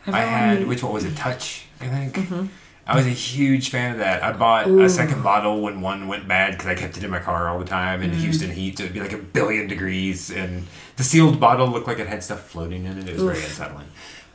[0.08, 1.16] I had which one was it?
[1.16, 2.16] Touch, I think.
[2.16, 2.48] Mm-hmm.
[2.86, 4.24] I was a huge fan of that.
[4.24, 7.20] I bought a second bottle when one went bad because I kept it in my
[7.20, 8.16] car all the time in mm.
[8.16, 8.80] Houston heat.
[8.80, 10.66] So it'd be like a billion degrees, and
[10.98, 13.08] the sealed bottle looked like it had stuff floating in it.
[13.08, 13.86] It was very unsettling.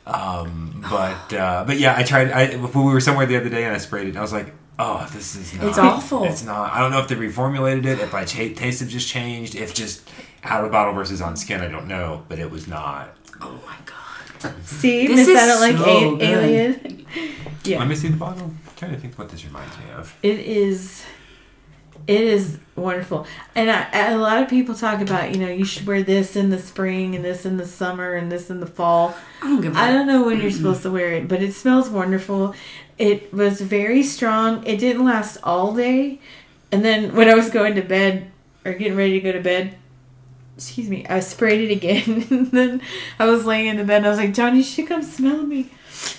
[0.07, 2.31] Um, but uh, but yeah, I tried.
[2.31, 4.09] I we were somewhere the other day and I sprayed it.
[4.09, 5.67] and I was like, oh, this is not.
[5.67, 6.23] It's awful.
[6.25, 6.71] It's not.
[6.73, 7.99] I don't know if they reformulated it.
[7.99, 9.55] If my cha- taste have just changed.
[9.55, 10.07] If just
[10.43, 12.23] out of bottle versus on skin, I don't know.
[12.29, 13.15] But it was not.
[13.41, 14.53] Oh my god.
[14.63, 16.21] See, This Miss, I is don't like so a- good.
[16.21, 17.05] alien.
[17.63, 17.79] Yeah.
[17.79, 18.43] Let me see the bottle.
[18.43, 20.15] I'm trying to think what this reminds me of.
[20.21, 21.03] It is.
[22.07, 23.25] It is wonderful,
[23.55, 26.51] and I, a lot of people talk about you know you should wear this in
[26.51, 29.15] the spring and this in the summer and this in the fall.
[29.41, 31.89] I don't give I don't know when you're supposed to wear it, but it smells
[31.89, 32.53] wonderful.
[32.97, 34.63] It was very strong.
[34.65, 36.19] It didn't last all day,
[36.71, 38.31] and then when I was going to bed
[38.63, 39.75] or getting ready to go to bed,
[40.55, 42.27] excuse me, I sprayed it again.
[42.29, 42.81] and then
[43.19, 45.43] I was laying in the bed and I was like, Johnny, you should come smell
[45.43, 45.69] me.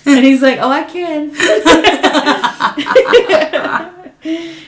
[0.05, 1.31] And he's like, Oh, I can.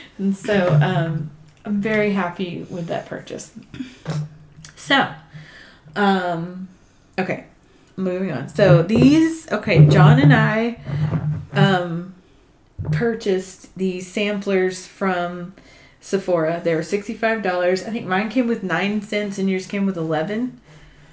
[0.20, 1.30] and so um,
[1.64, 3.52] I'm very happy with that purchase.
[4.76, 5.08] So,
[5.96, 6.68] um,
[7.18, 7.44] okay,
[7.96, 8.48] moving on.
[8.48, 10.78] So these, okay, John and I
[11.52, 12.14] um,
[12.92, 15.54] purchased these samplers from
[16.00, 16.60] Sephora.
[16.62, 17.84] They were sixty-five dollars.
[17.84, 20.60] I think mine came with nine cents, and yours came with eleven,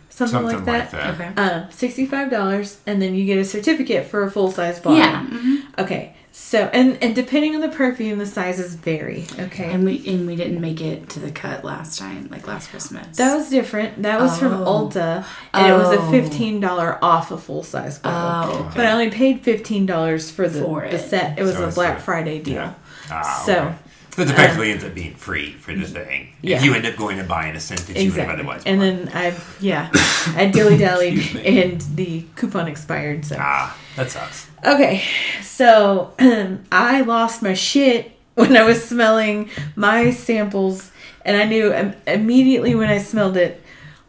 [0.09, 1.15] something, Something like that.
[1.15, 1.31] Okay.
[1.35, 4.99] Uh, sixty-five dollars, and then you get a certificate for a full-size bottle.
[4.99, 5.25] Yeah.
[5.29, 5.63] mhm.
[5.79, 6.15] Okay.
[6.39, 9.25] So, and and depending on the perfume, the sizes vary.
[9.39, 9.65] Okay.
[9.73, 13.17] And we and we didn't make it to the cut last time, like last Christmas.
[13.17, 14.03] that was different.
[14.03, 14.88] That was from Oh.
[14.88, 16.11] Ulta, and it was a Oh.
[16.11, 18.67] fifteen dollar off a full size bottle.
[18.69, 21.09] Oh, But I only paid fifteen dollars for the For the it.
[21.09, 21.39] set.
[21.39, 22.53] It was So a Black a- Friday deal.
[22.53, 22.73] Yeah.
[23.11, 23.75] Ah, So, okay.
[24.18, 26.34] It effectively ends up being free for the thing.
[26.41, 26.57] yeah.
[26.57, 28.34] If you end up going and buying a scent that you would have Exactly.
[28.39, 29.13] otherwise And bought.
[29.13, 29.89] then I, yeah,
[30.36, 33.26] I dilly dallied, and the coupon expired.
[33.26, 34.47] So Ah, that sucks.
[34.65, 35.03] okay,
[35.43, 36.13] so
[36.72, 40.91] I lost my shit when I was smelling my samples,
[41.24, 43.61] and I knew im- immediately when I smelled it.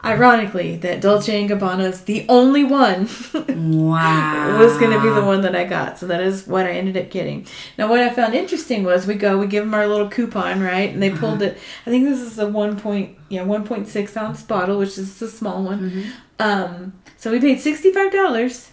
[0.03, 4.57] Ironically, that Dolce and Gabbana's the only one wow.
[4.59, 5.99] was going to be the one that I got.
[5.99, 7.45] So that is what I ended up getting.
[7.77, 10.89] Now, what I found interesting was we go, we give them our little coupon, right?
[10.93, 11.57] And they pulled it.
[11.85, 15.19] I think this is a one point, yeah, one point six ounce bottle, which is
[15.19, 16.13] the small one.
[16.39, 18.71] Um, so we paid sixty five dollars.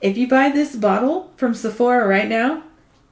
[0.00, 2.64] If you buy this bottle from Sephora right now,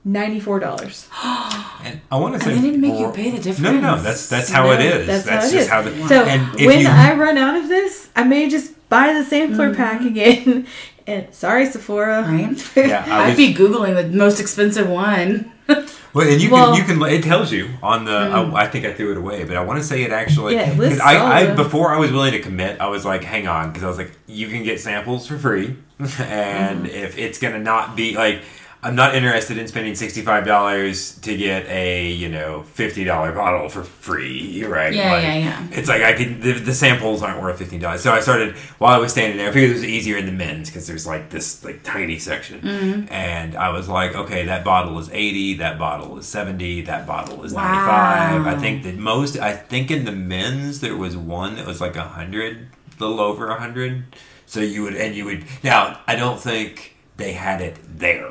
[0.04, 1.08] ninety four dollars.
[1.84, 4.02] And I want to say they didn't make you pay the No, no, no.
[4.02, 5.06] That's that's how it No, is.
[5.08, 5.68] that's That's, how just is.
[5.68, 6.08] how the.
[6.08, 9.24] So and if when you, I run out of this, I may just buy the
[9.24, 10.68] sampler pack again.
[11.08, 12.22] and sorry, Sephora.
[12.22, 12.70] right.
[12.76, 15.50] yeah, I I'd be googling the most expensive one.
[16.14, 18.12] well, and you Well- can you can it tells you on the.
[18.16, 20.54] I, I think I threw it away, but I want to say it actually.
[20.54, 23.70] Yeah, it I, I before I was willing to commit, I was like, hang on,
[23.70, 26.86] because I was like, you can get samples for free, and Mm-hmm.
[26.86, 28.42] if it's gonna not be like.
[28.84, 33.68] I'm not interested in spending sixty-five dollars to get a you know fifty dollar bottle
[33.68, 34.92] for free, right?
[34.92, 35.66] Yeah, Like, yeah, yeah.
[35.70, 38.02] It's like I could the, the samples aren't worth fifteen dollars.
[38.02, 39.48] So I started while I was standing there.
[39.50, 42.60] I figured it was easier in the men's because there's like this like tiny section,
[42.60, 43.12] Mm-hmm.
[43.12, 47.44] and I was like, okay, that bottle is eighty, that bottle is seventy, that bottle
[47.44, 47.62] is Wow.
[47.62, 48.56] ninety-five.
[48.56, 49.38] I think the most.
[49.38, 52.66] I think in the men's there was one that was like a hundred,
[52.98, 54.02] a little over a hundred.
[54.46, 56.00] So you would and you would now.
[56.08, 58.28] I don't think they had it there.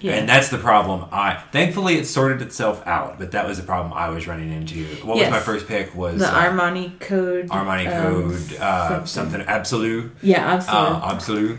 [0.00, 0.14] Yeah.
[0.14, 1.06] And that's the problem.
[1.12, 4.84] I thankfully it sorted itself out, but that was the problem I was running into.
[5.06, 5.30] What Yes.
[5.30, 5.94] was my first pick?
[5.94, 7.48] Was the uh, Armani code.
[7.48, 8.02] Armani um,
[8.32, 10.86] Code, uh, something Absolute, Yeah, absolutely.
[11.02, 11.58] uh, Absolute.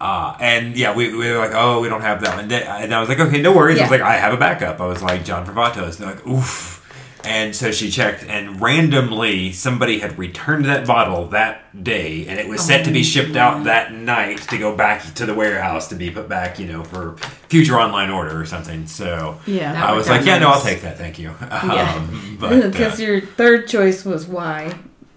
[0.00, 2.50] Uh, and yeah, we, we were like, oh, we don't have that one.
[2.52, 3.78] And I was like, okay, no worries.
[3.78, 4.80] I was like, I have a backup.
[4.80, 5.98] I was like, John Varvatos.
[5.98, 6.83] And they're like, oof.
[7.24, 12.46] And so she checked, and randomly somebody had returned that bottle that day, and it
[12.48, 15.94] was set to be shipped out that night to go back to the warehouse to
[15.94, 17.16] be put back, you know, for
[17.48, 18.86] future online order or something.
[18.86, 19.84] So Yeah.
[19.84, 21.34] I was like, out yeah, no, I'll take that, thank you.
[21.40, 21.94] Yeah.
[21.94, 24.72] Um, but, uh, Because your third choice was why.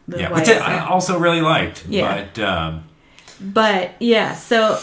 [0.08, 1.86] Yeah, which I also really liked.
[1.88, 2.28] Yeah.
[2.34, 2.84] But um,
[3.41, 4.76] But yeah, so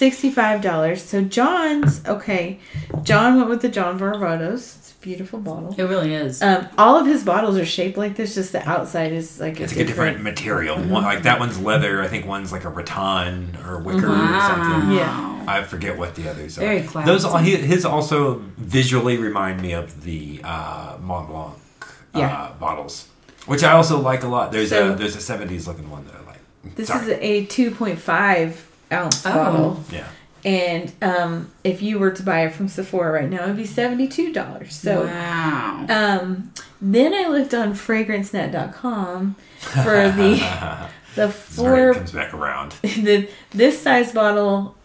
[0.00, 1.02] sixty-five dollars.
[1.02, 2.58] So John's okay.
[3.02, 4.78] John went with the John Varvatos.
[4.78, 5.74] It's a beautiful bottle.
[5.76, 6.40] It really is.
[6.42, 8.34] Um, all of his bottles are shaped like this.
[8.34, 10.16] Just the outside is like it's a like a different.
[10.16, 10.76] different material.
[10.78, 10.90] Mm-hmm.
[10.90, 12.02] One, like that one's leather.
[12.02, 14.48] I think one's like a rattan or wicker or Wow.
[14.48, 14.96] something.
[14.96, 15.44] Yeah.
[15.46, 16.62] I forget what the others are.
[16.62, 17.06] Very classy.
[17.10, 22.52] Those all, his also visually remind me of the uh, Mont Blanc uh, Yeah.
[22.58, 23.08] bottles,
[23.46, 24.50] which I also like a lot.
[24.52, 26.40] There's So- a there's a '70s looking one that I like.
[26.76, 27.02] This Sorry.
[27.12, 29.32] is a two point five ounce Oh.
[29.32, 30.06] bottle, yeah.
[30.44, 34.32] and um, if you were to buy it from Sephora right now, it'd be seventy-two
[34.32, 34.74] dollars.
[34.74, 35.04] So.
[35.06, 35.86] wow.
[35.88, 42.72] Um, then I looked on fragrancenet.com for the the four it comes back around.
[42.82, 44.76] the this size bottle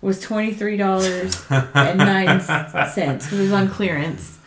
[0.00, 2.40] was twenty three dollars and nine
[2.92, 4.38] cents because it was on clearance.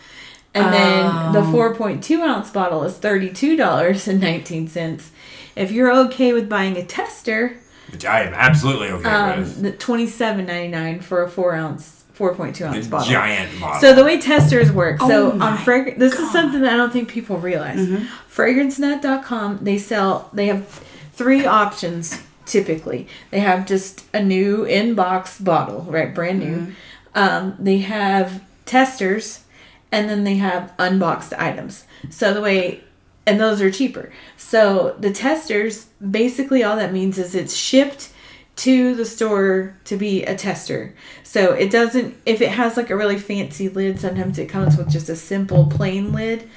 [0.54, 1.52] And then the Oh.
[1.52, 5.12] four point two ounce bottle is thirty two dollars and nineteen cents.
[5.56, 7.58] If you're okay with buying a tester,
[7.92, 9.62] Which I am absolutely okay um, with.
[9.62, 13.12] the twenty seven ninety nine for a four ounce, four point two ounce The bottle.
[13.12, 13.82] giant bottle.
[13.82, 16.78] So the way testers work, so Oh my on frag- this is something that I
[16.78, 17.80] don't think people realize.
[17.80, 18.06] Mm-hmm.
[18.32, 20.68] FragranceNet.com, they sell, they have
[21.14, 23.08] three options typically.
[23.30, 26.58] They have just a new in-box bottle, right, brand new.
[26.58, 26.72] Mm-hmm.
[27.14, 29.44] Um, they have testers,
[29.92, 31.86] and then they have unboxed items.
[32.10, 32.82] So the way,
[33.26, 34.12] and those are cheaper.
[34.38, 38.12] So the testers, basically all that means is it's shipped
[38.58, 40.94] to the store to be a tester.
[41.24, 44.90] So it doesn't if it has like a really fancy lid, sometimes it comes with
[44.90, 46.50] just a simple plain lid.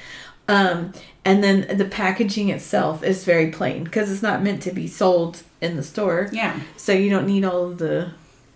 [0.48, 0.92] Um
[1.24, 5.42] and then the packaging itself is very plain because it's not meant to be sold
[5.60, 6.28] in the store.
[6.32, 6.60] Yeah.
[6.76, 8.12] So you don't need all the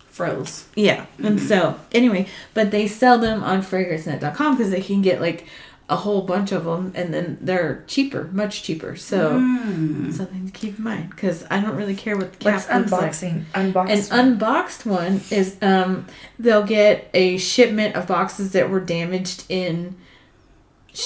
[0.07, 0.67] Froze.
[0.75, 1.05] yeah.
[1.23, 5.47] And so anyway, but they sell them on fragrancenet.com because they can get like
[5.89, 8.95] a whole bunch of them and then they're cheaper, much cheaper.
[8.95, 9.31] So
[10.11, 12.91] something to keep in mind because I don't really care what the cap What's looks
[12.91, 13.11] like.
[13.11, 13.43] unboxing?
[13.55, 14.11] An Unboxing.
[14.11, 16.05] unboxed one is um
[16.37, 19.95] they'll get a shipment of boxes that were damaged in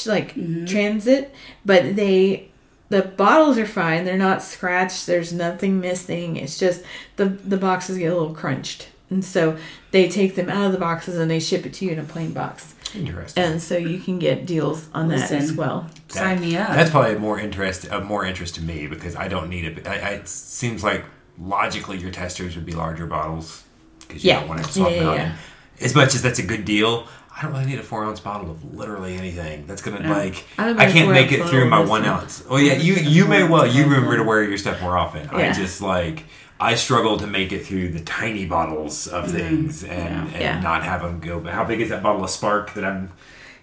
[0.06, 0.34] like
[0.68, 1.34] transit,
[1.66, 2.50] but they
[2.90, 4.06] the bottles are fine.
[4.06, 5.08] They're not scratched.
[5.08, 6.36] There's nothing missing.
[6.38, 6.84] It's just
[7.16, 8.90] the the boxes get a little crunched.
[9.10, 9.58] And so
[9.92, 12.04] they take them out of the boxes and they ship it to you in a
[12.04, 12.73] plain box.
[12.96, 13.44] Interesting.
[13.44, 15.56] And so you can get deals on that as Listen.
[15.58, 15.90] well.
[16.10, 16.70] Sign me up.
[16.70, 19.88] That's probably more interest of more interest to me because I don't need it.
[19.88, 21.04] I, I, it seems like
[21.40, 23.64] logically your testers would be larger bottles
[24.02, 24.40] because you Yeah.
[24.42, 25.18] don't want to swap Yeah, them out.
[25.18, 25.36] yeah,
[25.82, 28.52] As much as that's a good deal, I don't really need a four ounce bottle
[28.52, 29.66] of literally anything.
[29.66, 32.44] That's gonna like I I can't make it through my one ounce.
[32.48, 35.28] Oh yeah, you you may well you remember to wear your stuff more often.
[35.30, 36.26] I just like.
[36.60, 40.42] I struggle to make it through the tiny bottles of things and, and Mm-hmm.
[40.42, 40.60] Yeah.
[40.62, 41.42] not have them go.
[41.44, 43.12] How big is that bottle of Spark that I'm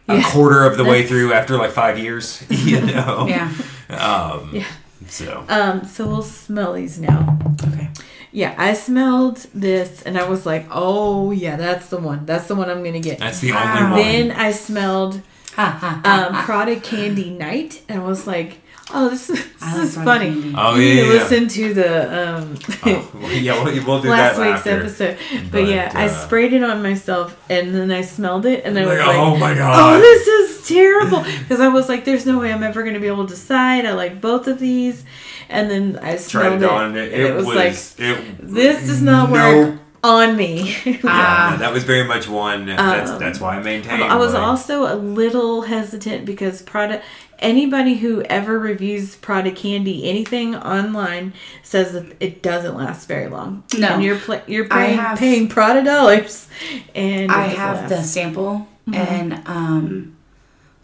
[0.09, 0.31] a Yeah.
[0.31, 2.45] quarter of the way through after like five years?
[2.51, 3.27] You know.
[3.29, 3.51] yeah.
[3.89, 4.67] Um, Yeah.
[5.09, 7.39] So Um, so we'll smell these now.
[7.67, 7.89] Okay.
[8.33, 12.27] Yeah, I smelled this and I was like, oh yeah, that's the one.
[12.27, 13.19] That's the one I'm gonna get.
[13.19, 13.91] that's the only Wow.
[13.93, 13.99] one.
[14.01, 15.23] Then I smelled
[15.57, 16.43] Ha, ha, ha, um, ha.
[16.45, 18.59] Prada Candy Night and I was like,
[18.93, 20.31] oh, this is, this like is funny.
[20.33, 20.55] Candy.
[20.57, 21.23] oh you yeah, need to yeah, yeah.
[21.23, 24.81] listen to the um, Oh, well, yeah, we'll, we'll do last that week's after.
[24.81, 25.19] episode.
[25.45, 28.79] But, But, yeah, I uh, sprayed it on myself and then I smelled it and
[28.79, 29.97] I was Like, like, oh my god!
[29.97, 31.25] oh, this is terrible.
[31.41, 33.85] Because I was like, there's no way I'm ever going to be able to decide.
[33.87, 35.05] I like both of these.
[35.49, 36.71] And then I Tried smelled it it.
[36.71, 36.97] on.
[36.97, 39.69] It, and it was, like, it, this does not Nope.
[39.75, 40.75] work on me.
[40.85, 41.49] Yeah, Ah.
[41.53, 42.67] no, that was very much one.
[42.67, 44.03] That's Um, that's why I maintained.
[44.03, 47.03] I was like, also a little hesitant because Prada.
[47.39, 51.33] Anybody who ever reviews Prada candy, anything online,
[51.63, 53.63] says that it doesn't last very long.
[53.79, 53.89] No.
[53.95, 56.49] and you're pla you're paying, have- paying Prada dollars,
[56.95, 58.95] and I have the sample, Mm-hmm.
[58.95, 60.17] and um,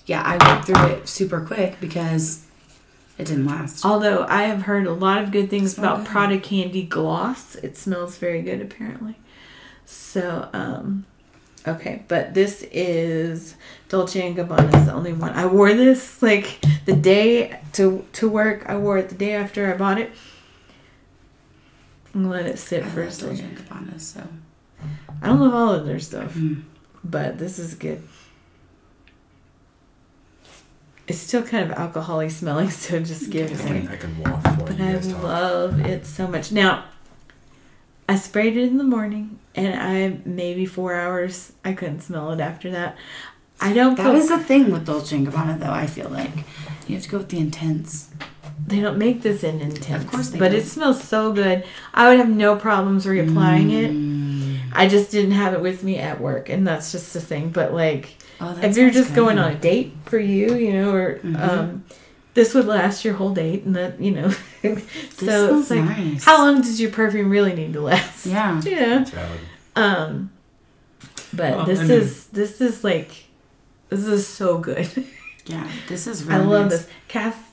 [0.07, 2.46] yeah, I went through it super quick because
[3.19, 3.85] it didn't last.
[3.85, 6.07] Although I have heard a lot of good things about good.
[6.07, 9.17] Prada candy gloss, it smells very good apparently.
[9.85, 11.07] So, um,
[11.67, 13.55] okay, but this is
[13.89, 15.33] Dolce and Gabbana is the only one.
[15.33, 18.65] I wore this like the day to to work.
[18.69, 20.11] I wore it the day after I bought it.
[22.15, 24.23] I'm gonna let it sit I for a love Dolce and Gabbana, so
[25.23, 26.63] I don't love all of their stuff, Mm.
[27.05, 28.03] but this is good.
[31.09, 34.45] It's still kind of alcohol smelling, so just give it I a I can waft
[34.45, 35.23] while But you I guys talk.
[35.23, 36.51] love it so much.
[36.53, 36.85] Now,
[38.09, 41.53] I sprayed it in the morning, and I maybe four hours.
[41.65, 42.97] I couldn't smell it after that.
[43.61, 43.97] I don't.
[43.97, 45.71] that feel, is the thing with Dolce and Gabbana, though.
[45.73, 46.33] I feel like
[46.87, 48.11] you have to go with the intense.
[48.67, 50.05] they don't make this in intense.
[50.05, 50.61] Of course they but don't.
[50.61, 51.65] it smells so good.
[51.95, 53.11] I would have no problems mm.
[53.27, 53.91] reapplying it.
[54.77, 57.51] I just didn't have it with me at work, and that's just the thing.
[57.51, 59.45] But like, Oh, if you're sounds just going good.
[59.45, 61.41] on a date for you, you know, or Mhm.
[61.41, 61.85] um,
[62.35, 64.31] this would last your whole date, and that you know.
[65.17, 66.25] so it's like, nice.
[66.25, 68.27] how long does your perfume really need to last?
[68.27, 68.61] Yeah.
[68.65, 69.01] Yeah.
[69.03, 69.13] It's.
[69.75, 70.31] Um,
[71.33, 73.25] but Well, this and then- is this is like
[73.89, 74.89] this is so good.
[75.49, 76.81] Yeah, this is I really love nice.
[76.87, 76.89] this.
[77.07, 77.53] Kath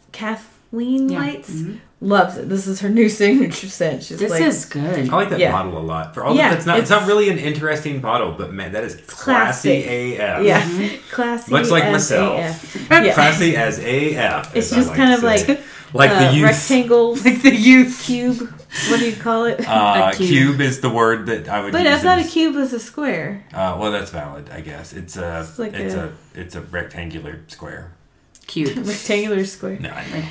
[0.73, 1.19] Kathleen Yeah.
[1.19, 1.77] Lights Mhm.
[2.01, 2.49] loves it.
[2.49, 4.03] This is her new signature scent.
[4.03, 5.07] She's This like, is good.
[5.09, 5.51] I like that Yeah.
[5.51, 6.13] bottle a lot.
[6.15, 8.71] For all Yeah, that, it's not it's, it's- not really an interesting bottle, but man,
[8.73, 9.83] that is classic.
[9.83, 10.43] classy AF.
[10.43, 10.99] yeah, Mhm.
[11.11, 11.51] classy.
[11.51, 12.39] Much like as myself.
[12.39, 12.87] AF.
[13.05, 13.13] Yeah.
[13.13, 14.55] Classy as AF.
[14.55, 15.61] It's as just like kind of like
[15.93, 16.45] like uh, the youth.
[16.49, 18.01] rectangles, Like the youth.
[18.03, 18.39] cube.
[18.89, 19.59] What do you call it?
[19.69, 20.29] Uh, A cube.
[20.29, 20.61] cube.
[20.61, 21.93] is the word that I would but use.
[21.93, 23.45] I thought a cube was a square.
[23.53, 24.91] Uh, well, that's valid, I guess.
[24.93, 27.91] It's a It's like it's a- a, it's a rectangular square.
[28.47, 28.75] Cute.
[28.85, 29.77] Rectangular square.
[29.79, 30.25] No, I know.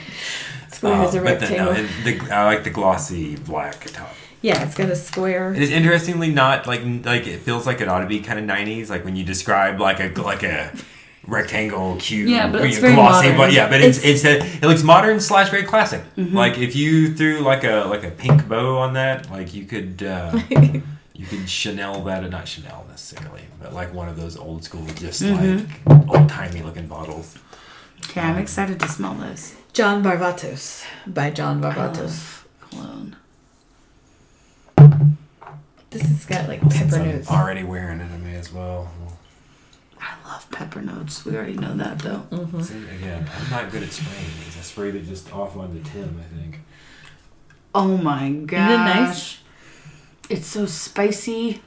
[0.70, 1.84] Square Uh, is a but the, no, rectangle.
[2.06, 4.12] it, the, I like the glossy black top.
[4.40, 5.54] Yeah, it's got a square.
[5.54, 8.44] It is interestingly not like like it feels like it ought to be kind of
[8.44, 8.90] nineties.
[8.90, 10.72] Like when you describe like a like a
[11.28, 13.38] rectangle cube, Yeah, but it's you know, very glossy, modern.
[13.38, 16.02] But yeah, but it's It's- it's, a, it looks modern slash very classic.
[16.16, 16.36] Mm-hmm.
[16.36, 20.02] Like if you threw like a like a pink bow on that, like you could.
[20.02, 20.38] Uh,
[21.14, 24.84] You could Chanel that, or not Chanel necessarily, but like one of those old school,
[24.96, 25.88] just Mm-hmm.
[25.88, 27.36] like old timey looking bottles.
[28.04, 29.56] Okay, I'm excited to smell this.
[29.72, 32.42] John Varvatos by John Varvatos.
[32.70, 33.16] Cologne.
[35.90, 37.28] This has got like Since pepper I'm notes.
[37.30, 38.90] already wearing it, I may as well.
[40.00, 41.24] I love pepper notes.
[41.24, 42.26] We already know that though.
[42.60, 44.56] See, again, I'm not good at spraying these.
[44.58, 46.60] I sprayed it just off onto Tim, I think.
[47.74, 48.58] Oh my gosh.
[49.06, 49.38] nice?
[50.28, 51.62] It's so spicy.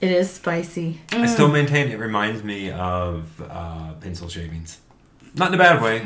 [0.00, 1.00] It is spicy.
[1.12, 4.78] I still maintain it reminds me of uh, pencil shavings.
[5.34, 6.00] Not in a bad way.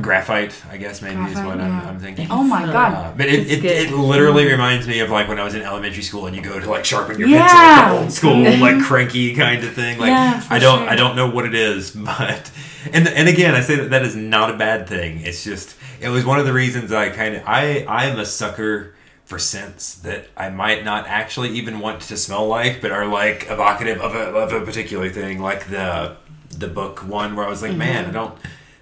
[0.00, 1.80] Graphite, I guess maybe is Graphite, what yeah.
[1.82, 2.28] I'm, I'm thinking.
[2.30, 2.94] Oh my god.
[2.94, 3.70] Uh, but it, It's it, good.
[3.70, 6.58] it literally reminds me of like when I was in elementary school and you go
[6.58, 7.46] to like sharpen your Yeah.
[7.46, 9.98] pencil, like the old school like cranky kind of thing.
[9.98, 10.88] Like Yeah, for I don't sure.
[10.88, 12.50] I don't know what it is, but
[12.92, 15.20] and and again I say that that is not a bad thing.
[15.20, 18.26] It's just it was one of the reasons I kind of I I am a
[18.26, 18.94] sucker
[19.24, 23.46] for scents that I might not actually even want to smell like, but are like
[23.48, 26.16] evocative of a of a particular thing, like the
[26.50, 28.34] the book one where I was like, man, I don't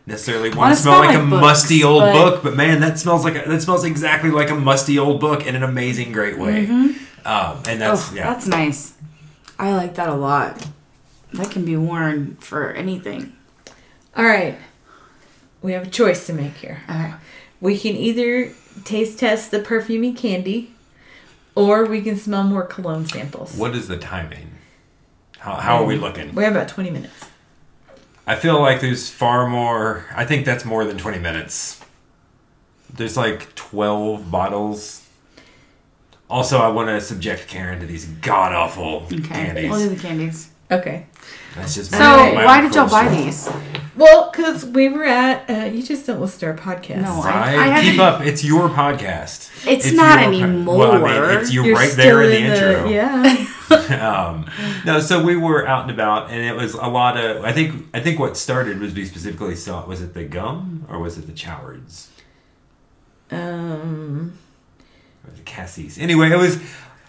[0.06, 0.58] necessarily want Mm-hmm.
[0.58, 2.98] Wanna to smell smell like, like a books, musty old but- book, but man, that
[2.98, 6.38] smells like a, that smells exactly like a musty old book in an amazing, great
[6.38, 6.66] way.
[7.24, 8.24] Um, and that's oh, yeah.
[8.32, 8.94] that's nice.
[9.58, 10.66] I like that a lot.
[11.34, 13.32] That can be worn for anything.
[14.16, 14.58] All right.
[15.62, 16.82] We have a choice to make here.
[16.90, 17.14] Okay.
[17.60, 18.52] We can either
[18.84, 20.74] taste test the perfumey candy,
[21.54, 23.56] or we can smell more cologne samples.
[23.56, 24.50] what is the timing?
[25.38, 26.34] How, how are we looking?
[26.34, 27.26] We have about 20 minutes.
[28.26, 30.04] I feel like there's far more.
[30.14, 31.80] I think that's more than 20 minutes.
[32.92, 35.06] There's like 12 bottles.
[36.30, 39.18] Also, I want to subject Karen to these god awful Okay.
[39.20, 39.70] candies.
[39.70, 40.48] We'll do the candies.
[40.70, 41.06] Okay.
[41.54, 43.50] That's just So, my- my why did y'all buy personal- these?
[43.94, 47.02] Well, because we were at, uh, you just don't listen to our podcast.
[47.02, 48.22] No, I- I, haven't- keep up.
[48.24, 49.50] It's your podcast.
[49.66, 50.78] It's not your po- anymore.
[50.78, 52.88] Well, I mean, it's you're, You're right still there in the intro.
[52.88, 53.46] Yeah.
[54.00, 54.50] um,
[54.84, 57.44] no, so we were out and about, and it was a lot of.
[57.44, 59.86] I think I think what started was we specifically saw.
[59.86, 62.10] Was it the gum or was it the Choward's
[63.30, 64.38] um,
[65.26, 65.98] or the Cassies?
[65.98, 66.58] Anyway, it was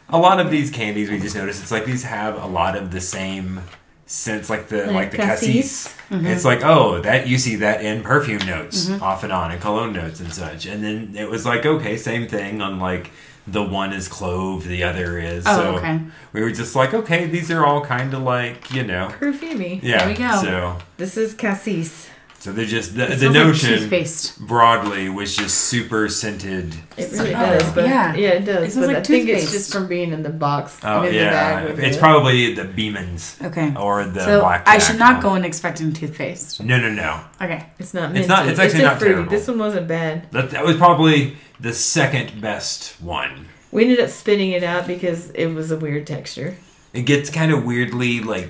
[0.10, 1.10] a lot of these candies.
[1.10, 3.62] We just noticed it's like these have a lot of the same
[4.06, 5.88] scents, like the like, Like the Cassis?
[6.10, 6.28] Mm-hmm.
[6.28, 9.94] It's like oh, that you see that in perfume notes off and on, and cologne
[9.94, 10.66] notes and such.
[10.66, 13.12] And then it was like okay, same thing on like.
[13.46, 15.44] The one is clove, the other is.
[15.46, 16.00] Oh, so okay.
[16.32, 19.82] we were just like, okay, these are all kind of like, you know, perfumey.
[19.84, 20.08] Yeah.
[20.08, 20.42] we go.
[20.42, 22.08] So This is cassis.
[22.40, 26.74] so they're just the, It the smells like notion broadly was just super scented.
[26.98, 28.16] It really does, but yeah.
[28.16, 28.68] yeah, it does.
[28.68, 29.52] It smells but like I think it's toothpaste.
[29.54, 30.80] just from being in the box.
[30.84, 31.32] Oh and in the yeah,
[31.66, 32.00] bag it's it.
[32.00, 33.74] probably the Beemans Okay.
[33.76, 34.68] or the so black.
[34.68, 35.24] I should not Jack.
[35.24, 36.62] go in expecting toothpaste.
[36.64, 37.20] No, no, no.
[37.42, 37.66] Okay.
[37.80, 38.16] It's not.
[38.16, 39.14] It's not- it's actually a not fruity.
[39.16, 39.32] terrible.
[39.32, 40.32] This one wasn't bad.
[40.32, 43.48] That that was probably the second best one.
[43.72, 46.58] We ended up spitting it out because it was a weird texture.
[46.94, 48.50] It gets kind of weirdly like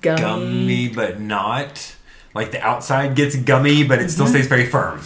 [0.00, 0.20] Gummy.
[0.20, 1.94] gummy, but not.
[2.34, 4.08] Like the outside gets gummy, but it Mm-hmm.
[4.10, 5.00] still stays very firm.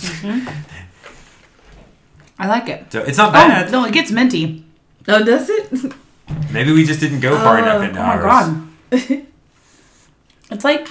[2.38, 2.90] I like it.
[2.92, 3.70] So it's not Oh, bad.
[3.70, 4.64] no, it gets minty.
[5.08, 5.92] Oh, does it?
[6.52, 8.22] Maybe we just didn't go far Oh, enough Oh into my ours.
[8.24, 8.68] god.
[10.50, 10.88] it's like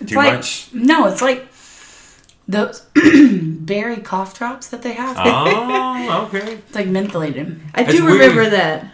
[0.00, 0.68] it's Too like, much.
[0.72, 1.48] No, it's like
[2.48, 5.16] those berry cough drops that they have.
[5.18, 6.54] Oh, okay.
[6.54, 7.60] It's like mentholated.
[7.74, 8.52] I It's do remember weird.
[8.52, 8.92] that.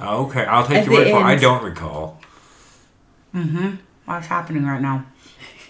[0.00, 1.24] Okay, I'll take At your word for it.
[1.24, 2.20] I don't recall.
[3.34, 3.76] Mm-hmm.
[4.06, 5.04] What's happening right now?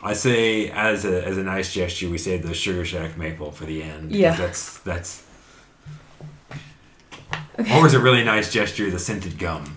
[0.03, 3.67] I say as a as a nice gesture, we save the Sugar Shack maple for
[3.67, 4.13] the end.
[4.13, 4.35] Yeah.
[4.35, 5.25] that's that's.
[7.59, 9.77] Or was a really nice gesture, the scented gum.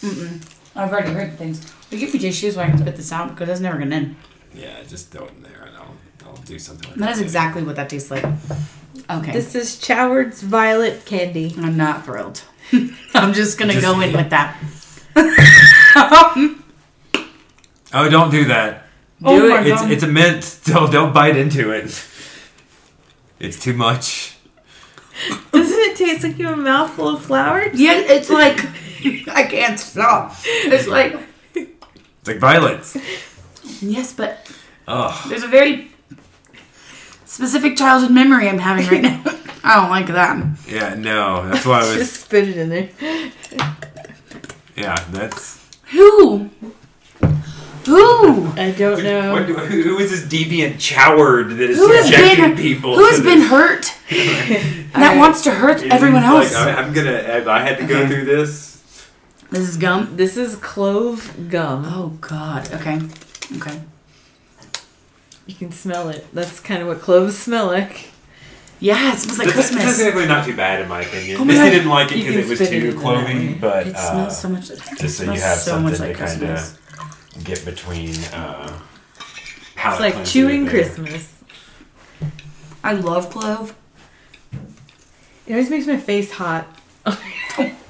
[0.00, 0.78] Mm hmm.
[0.78, 1.60] I've already heard things.
[1.90, 3.96] Will you give me tissues so I can spit this out because that's never gonna
[3.96, 4.16] end.
[4.54, 5.57] Yeah, just throw it in there, and
[6.28, 6.90] I'll I'll do something.
[6.90, 8.24] Like That is exactly what that tastes like.
[9.10, 9.32] Okay.
[9.32, 11.54] This is Choward's Violet Candy.
[11.58, 12.42] I'm not thrilled.
[13.14, 14.56] I'm just gonna Just- go in with that.
[17.90, 18.84] Oh, don't do that.
[19.24, 19.66] Oh do my it.
[19.66, 19.90] It's God.
[19.90, 20.60] it's a mint.
[20.64, 21.86] Don't don't bite into it.
[23.40, 24.36] It's too much.
[25.50, 27.70] Doesn't it taste like you have a mouthful of flowers?
[27.80, 28.64] Yeah, it's like
[29.28, 30.36] I can't stop.
[30.44, 31.16] It's like
[31.54, 32.96] It's like violets.
[33.82, 34.48] yes, but
[34.86, 35.87] Oh, there's a very
[37.28, 39.22] specific childhood memory I'm having right now.
[39.64, 40.46] I don't like that.
[40.66, 41.48] yeah, no.
[41.50, 41.94] That's why I was.
[41.96, 42.88] Just spit it in there.
[44.76, 45.58] Yeah, that's.
[45.90, 46.48] Who?
[47.86, 48.46] Who?
[48.56, 49.32] I don't know.
[49.32, 52.94] What, who who is this deviant choward that is Who subjecting been people?
[52.96, 55.16] who has been hurt that Alright.
[55.18, 56.54] wants to hurt everyone Like, else?
[56.54, 57.12] I, I'm gonna.
[57.12, 58.08] I, I had to go Okay.
[58.08, 59.08] through this.
[59.50, 60.16] this is gum.
[60.16, 61.84] This is clove gum.
[61.86, 62.70] Oh God.
[62.74, 63.00] Okay.
[63.56, 63.80] Okay.
[65.48, 66.26] You can smell it.
[66.32, 68.10] That's kind of what cloves smell like.
[68.80, 69.96] Yeah, it smells like That's Christmas.
[69.98, 71.38] technically not too bad in my opinion.
[71.40, 71.70] Oh my Misty God.
[71.70, 73.54] didn't like it You because can it was spit it too in that clovey, way.
[73.60, 74.70] but It uh, smells so much.
[74.70, 76.78] Like just it so you smells have so something much like to kind Christmas.
[77.36, 78.14] of get between.
[78.32, 78.78] Uh,
[79.76, 80.66] It's like chewing.
[80.68, 81.34] Christmas.
[82.84, 83.74] I love clove.
[85.46, 86.66] It always makes my face hot.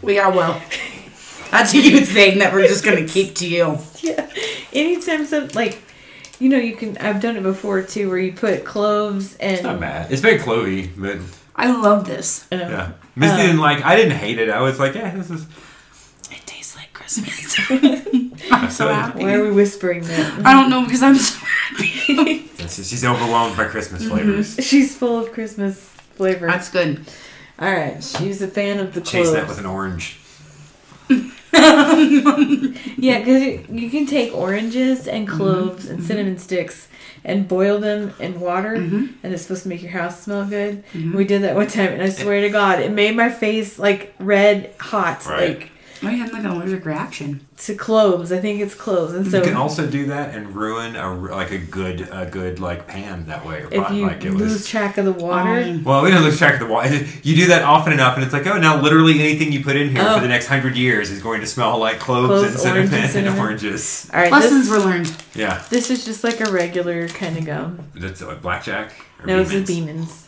[0.00, 0.62] We are well.
[1.50, 3.78] That's a you thing that we're just gonna keep to you.
[4.00, 4.30] yeah.
[4.72, 5.82] Anytime some like,
[6.38, 6.96] you know, you can.
[6.98, 9.54] I've done it before too, where you put cloves and.
[9.54, 10.10] It's not bad.
[10.12, 11.18] It's very clovey, but
[11.56, 12.46] I love this.
[12.52, 12.92] um, yeah.
[13.16, 13.84] Misty Um, didn't like.
[13.84, 14.48] I didn't hate it.
[14.50, 15.46] I was like, yeah, this is.
[16.30, 17.58] It tastes like Christmas.
[18.52, 19.24] I'm so happy.
[19.24, 20.46] Why are we whispering that?
[20.46, 22.44] I don't know because I'm so happy.
[22.68, 24.10] She's overwhelmed by Christmas Mm-hmm.
[24.10, 24.56] flavors.
[24.64, 25.78] She's full of Christmas
[26.14, 26.46] flavor.
[26.46, 27.04] That's good.
[27.58, 29.32] All right, she's a fan of the Chase cloves.
[29.32, 30.17] that with an orange.
[32.98, 35.36] Yeah, because you, can take oranges and mm-hmm.
[35.36, 36.06] cloves and mm-hmm.
[36.06, 36.88] cinnamon sticks
[37.24, 39.06] and boil them in water, mm-hmm.
[39.22, 40.82] and it's supposed to make your house smell good.
[41.14, 44.14] We did that one time, and I swear to God, it made my face like
[44.18, 45.58] red hot, Right.
[45.58, 45.70] like
[46.02, 47.46] I had like an allergic reaction.
[47.58, 48.30] to cloves.
[48.30, 51.50] I think it's cloves, and so you can also do that and ruin a like
[51.50, 53.92] a good a good like pan that way if pot.
[53.92, 54.66] you like it lose was.
[54.68, 56.94] track of the water, Um, Well, we don't lose track of the water.
[57.22, 59.90] You do that often enough, and it's like, oh, now literally anything you put in
[59.90, 60.14] here Oh.
[60.16, 63.14] for the next hundred years is going to smell like cloves, Cloves, and cinnamon orange,
[63.16, 64.08] and and, oranges.
[64.14, 65.12] all right, Lessons this, were learned.
[65.34, 67.80] Yeah, this is just like a regular kind of gum.
[67.94, 68.92] that's like blackjack.
[69.20, 69.66] Or No, it's the Beeman's?
[69.66, 70.24] Beeman's.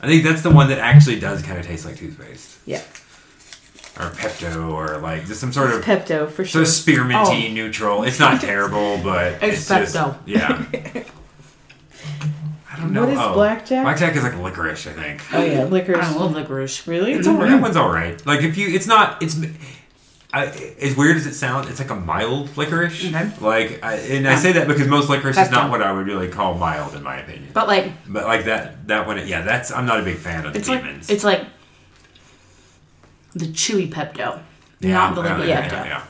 [0.00, 2.82] I think that's the one that actually does kind of taste like toothpaste Yeah,
[3.98, 6.62] or Pepto or like just some sort of Pepto for sort sure.
[6.62, 7.52] of spearminty Oh.
[7.52, 8.02] neutral.
[8.04, 10.18] It's not terrible, but It's it's, just Pepto.
[10.26, 10.64] yeah.
[12.72, 13.00] I don't know.
[13.04, 13.84] What is oh, blackjack?
[13.84, 15.22] Blackjack is like licorice, I think.
[15.32, 16.04] Oh yeah, licorice.
[16.04, 16.86] I love licorice.
[16.86, 17.14] Really?
[17.14, 17.48] It's alright.
[17.48, 18.24] That one's alright.
[18.26, 19.22] Like if you, it's not.
[19.22, 19.38] It's
[20.34, 20.46] I,
[20.82, 21.70] as weird as it sounds.
[21.70, 23.06] It's like a mild licorice.
[23.06, 23.30] Okay.
[23.40, 25.70] Like, I, and I say that because most licorice That's is not fine.
[25.70, 27.48] what I would really call mild, in my opinion.
[27.54, 29.70] But like But like that, that one, yeah, that's.
[29.72, 31.08] I'm not a big fan of the it's like demons.
[31.08, 31.46] it's like
[33.36, 34.40] the chewy Pepto,
[34.80, 35.72] yeah, not the yeah, liquid yeah, Pepto.
[35.72, 36.02] yeah, yeah.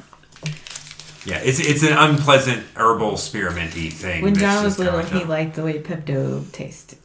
[1.24, 4.22] Yeah, it's it's an unpleasant herbal spearminty thing.
[4.22, 6.98] When John was just little, he like liked the way Pepto tasted.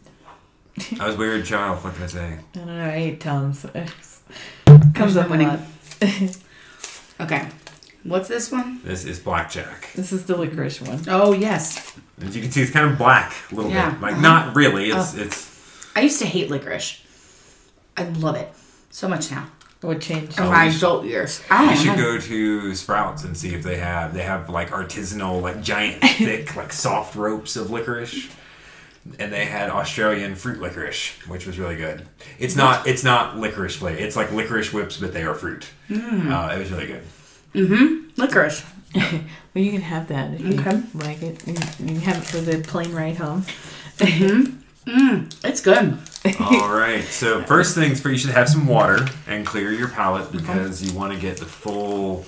[1.00, 1.84] I was a weird child.
[1.84, 2.38] What can I say?
[2.54, 2.86] I don't know.
[2.86, 3.66] I ate Tums.
[3.74, 4.22] Comes
[4.94, 5.48] Comes up up a winning.
[5.48, 5.60] lot.
[7.20, 7.48] Okay.
[8.04, 8.80] What's this one?
[8.84, 9.90] This is blackjack.
[9.94, 11.00] This is the licorice one.
[11.08, 11.96] Oh yes.
[12.20, 13.92] As you can see, it's kind of black a little Yeah.
[13.92, 14.02] bit.
[14.02, 14.22] Like Uh-huh.
[14.22, 14.90] not really.
[14.90, 15.22] It's Oh.
[15.22, 15.48] it's.
[15.96, 17.00] I used to hate licorice.
[17.98, 18.52] I love it
[18.90, 19.48] so much now.
[19.82, 21.42] What change In Oh, my adult years.
[21.50, 22.16] I You don't should know.
[22.16, 26.56] go to Sprouts and see if they have they have like artisanal like giant thick
[26.56, 28.30] like soft ropes of licorice,
[29.18, 32.08] and they had Australian fruit licorice, which was really good.
[32.38, 33.98] It's not it's not licorice flavor.
[34.00, 35.68] It's like licorice whips, but they are fruit.
[35.88, 36.32] Hmm.
[36.32, 37.04] Uh, it was really good.
[37.56, 38.22] Mm-hmm.
[38.22, 38.64] Licorice.
[39.54, 40.54] Well, you can have that if you
[40.98, 41.46] like it.
[41.46, 43.44] You, you can have it for the plane ride home.
[44.88, 45.98] It's good.
[46.40, 47.04] All right.
[47.04, 50.98] So first things first, you should have some water and clear your palate because you
[50.98, 52.26] want to get the full.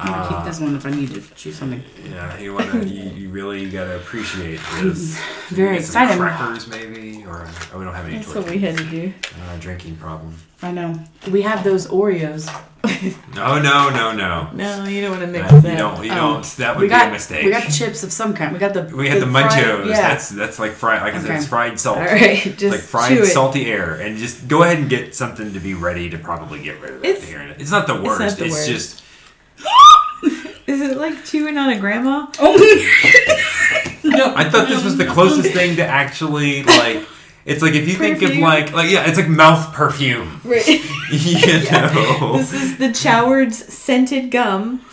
[0.00, 1.82] I'm gonna Uh, keep this one if I need to choose something.
[2.08, 2.84] Yeah, you want to.
[2.86, 5.18] You, you really gotta appreciate this.
[5.48, 6.20] Very Get some excited.
[6.20, 8.44] Crackers, maybe, or oh, we don't have any That's tortillas.
[8.46, 9.12] what we had to do.
[9.48, 10.34] Uh, drinking problem.
[10.62, 10.94] I know.
[11.32, 12.46] We have those Oreos.
[13.34, 14.50] No, no, no, no.
[14.52, 15.70] No, you don't want to mix That- that.
[15.72, 16.04] you don't.
[16.04, 16.14] You Oh.
[16.16, 16.44] don't.
[16.56, 17.44] That would we be a mistake.
[17.44, 18.52] we got chips of some kind.
[18.52, 19.86] We got the We had the, fried- munchos.
[19.88, 20.08] yeah.
[20.08, 21.02] That's that's like fried.
[21.02, 21.98] Like I said, it's fried salt.
[21.98, 23.26] All right, just like fried chew it.
[23.26, 26.80] salty air, and just go ahead and get something to be ready to probably get
[26.80, 27.08] rid of that.
[27.08, 27.60] It's- here it.
[27.60, 28.20] It's not the worst.
[28.22, 28.68] It's, the worst.
[28.68, 29.02] just
[30.66, 32.26] Is it like chewing on a grandma?
[32.40, 32.56] Oh
[34.04, 34.32] no!
[34.36, 37.06] I thought this was the closest thing to actually like.
[37.48, 40.40] It's like if you think of like like yeah, it's like mouth perfume.
[40.44, 40.66] Right.
[41.10, 42.36] you know.
[42.36, 44.84] this is the Choward's scented gum.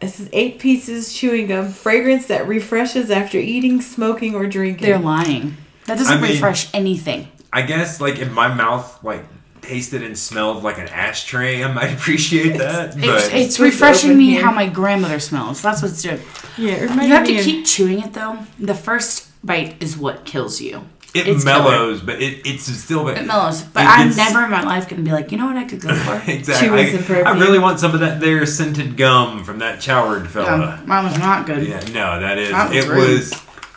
[0.00, 4.86] This is eight pieces chewing gum, fragrance that refreshes after eating, smoking, or drinking.
[4.86, 5.56] They're lying.
[5.86, 7.28] That doesn't I mean- refresh anything.
[7.52, 9.24] I guess like if my mouth like
[9.60, 12.96] tasted and smelled like an ashtray, I might appreciate that.
[12.96, 14.44] It's, But it's supposed refreshing me here.
[14.44, 15.62] how my grandmother smells.
[15.62, 16.20] That's what's doing.
[16.58, 18.38] yeah, it You reminded have to of- keep chewing it though.
[18.58, 20.84] The first bite is what kills you.
[21.14, 23.62] It it's mellows, but it, it's still It mellows.
[23.62, 25.80] But It I'm never in my life gonna be like, you know what I could
[25.80, 26.20] go for?
[26.30, 26.68] exactly.
[26.98, 30.28] Chew I, I really want some of that there scented gum from that Choward yeah,
[30.30, 30.82] fella.
[30.86, 31.66] mine was not good.
[31.66, 32.98] Yeah, no, that is That was it rude.
[33.18, 33.32] was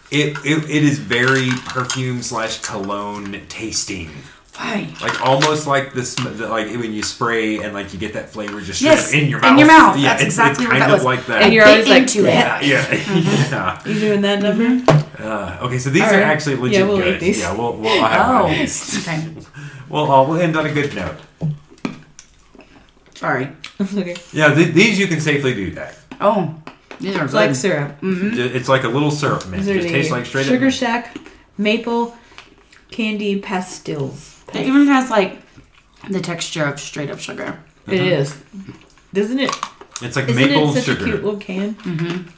[0.10, 4.10] it, it it is very perfume slash cologne tasting.
[4.56, 4.90] Why?
[5.02, 8.60] Like almost like this, the- like when you spray and like you get that flavor
[8.60, 9.52] just Yes, in your mouth.
[9.52, 9.98] in your mouth.
[9.98, 11.04] Yeah, That's it's, exactly it's what kind that of was.
[11.06, 11.42] like that.
[11.44, 12.34] And you're always like, into it.
[12.34, 12.94] yeah, yeah.
[12.94, 13.82] yeah.
[13.86, 14.82] You doing that number?
[15.18, 15.64] Mm-hmm.
[15.64, 16.22] Uh, okay, so these All are right.
[16.24, 17.16] actually legit Yeah, we'll good.
[17.16, 17.40] eat these.
[17.42, 19.08] Yeah, we'll we'll I'll have Oh, one of these.
[19.08, 19.28] okay.
[19.90, 21.16] Well, uh, we'll end on a good note.
[23.16, 23.48] Sorry.
[23.82, 24.16] okay.
[24.34, 25.98] Yeah, th- these you can safely do that.
[26.20, 26.54] Oh,
[27.00, 27.38] these are It's good.
[27.48, 28.02] like syrup.
[28.02, 28.38] Mm-hmm.
[28.56, 29.68] It's like a little syrup mint.
[29.68, 30.52] It just tastes like straight up.
[30.52, 30.74] Sugar up.
[30.74, 31.18] Shack
[31.58, 32.16] maple
[32.92, 34.44] candy pastilles.
[34.54, 35.38] It even has like
[36.10, 37.58] the texture of straight up sugar.
[37.88, 38.36] It is.
[39.14, 39.52] Doesn't it?
[40.02, 41.02] It's like Isn't maple it such sugar.
[41.02, 41.76] a cute little can?
[41.76, 42.30] Mm-hmm.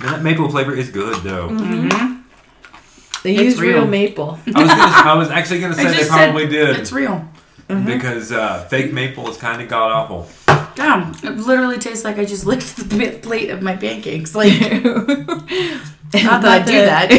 [0.00, 1.48] And that maple flavor is good though.
[1.48, 2.12] Mm-hmm.
[3.22, 3.86] They It's use real real.
[3.86, 4.38] maple.
[4.54, 7.26] I was gonna, I was actually gonna say they probably said did It's real.
[7.68, 10.28] because uh, fake maple is kind of god awful.
[10.76, 14.34] Damn, it literally tastes like I just licked the plate of my pancakes.
[14.34, 17.10] Like, not that I do that.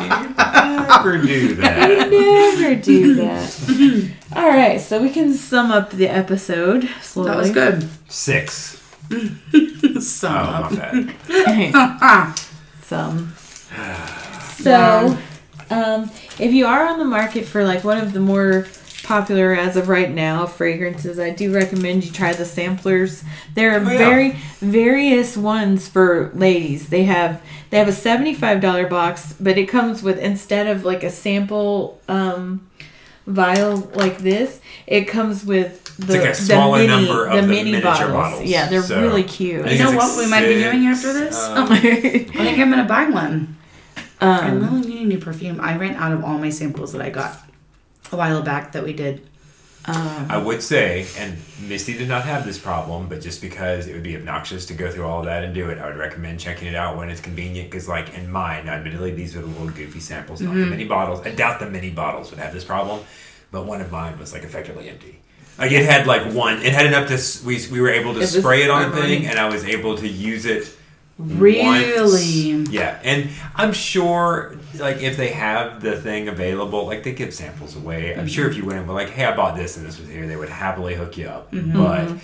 [0.00, 1.90] Never do that.
[1.90, 4.10] I Never do that.
[4.34, 7.30] All right, so we can sum up the episode slowly.
[7.30, 7.88] that was good.
[8.08, 8.82] Six.
[10.00, 12.38] So, Oh my bad.
[12.82, 13.32] some.
[14.58, 15.16] So,
[15.70, 18.66] um, if you are on the market for like one of the more
[19.04, 23.22] popular as of right now fragrances, I do recommend you try the samplers.
[23.54, 23.98] There are Oh, yeah.
[23.98, 24.30] very
[24.60, 26.88] various ones for ladies.
[26.88, 27.40] They have
[27.70, 31.10] they have a seventy five dollar box, but it comes with instead of like a
[31.10, 32.66] sample um,
[33.26, 37.46] vial like this, it comes with the, like a the mini, number of the the
[37.46, 38.12] mini bottles.
[38.12, 38.44] bottles.
[38.44, 39.64] Yeah, they're So, really cute.
[39.64, 41.36] think You know it's what we might be doing after this?
[41.42, 43.56] um, I think I'm gonna buy one.
[44.20, 45.60] I'm um, really needing new perfume.
[45.60, 47.36] I ran out of all my samples that I got
[48.12, 49.26] a while back that we did.
[49.86, 53.94] Um, I would say, and Misty did not have this problem, but just because it
[53.94, 56.40] would be obnoxious to go through all of that and do it, I would recommend
[56.40, 57.70] checking it out when it's convenient.
[57.70, 61.24] Because, like in mine, admittedly, these are the little goofy samples, not the mini bottles.
[61.24, 63.04] I doubt the mini bottles would have this problem,
[63.52, 65.20] but one of mine was like effectively empty.
[65.58, 68.26] Like it had like one, it had enough to we we were able to It
[68.26, 70.75] spray it on a thing, and I was able to use it.
[71.18, 72.54] Really?
[72.54, 72.70] once.
[72.70, 77.74] Yeah, and I'm sure, like, if they have the thing available, like, they give samples
[77.74, 78.14] away.
[78.14, 78.50] I'm sure mm-hmm.
[78.52, 80.36] if you went and were like, hey, I bought this and this was here, they
[80.36, 81.50] would happily hook you up.
[81.52, 81.72] Mm-hmm.
[81.72, 82.18] But mm-hmm.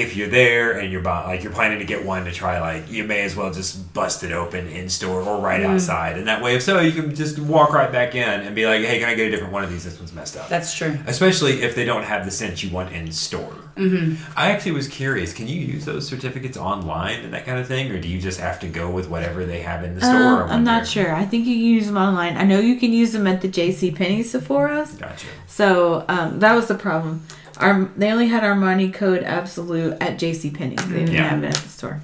[0.00, 2.90] If you're there and you're buy- like you're planning to get one to try, like,
[2.90, 6.16] you may as well just bust it open in store or right outside.
[6.18, 8.84] And that way, if so, you can just walk right back in and be like,
[8.84, 9.84] hey, can I get a different one of these?
[9.84, 10.48] This one's messed up.
[10.48, 10.98] That's true.
[11.06, 13.54] Especially if they don't have the scent you want in store.
[13.76, 14.32] Mm-hmm.
[14.36, 15.32] I actually was curious.
[15.32, 18.40] Can you use those certificates online and that kind of thing, or do you just
[18.40, 20.42] have to go with whatever they have in the store?
[20.42, 21.14] Uh, I I'm not sure.
[21.14, 22.36] I think you can use them online.
[22.36, 23.92] I know you can use them at the J.C.
[23.92, 24.94] Penney Sephora's.
[24.94, 25.28] Gotcha.
[25.46, 27.22] So um, that was the problem.
[27.58, 30.50] Our, they only had Armani Code Absolute at J.C.
[30.50, 30.76] Penney.
[30.76, 31.28] They didn't Yeah.
[31.28, 32.00] have it at the store.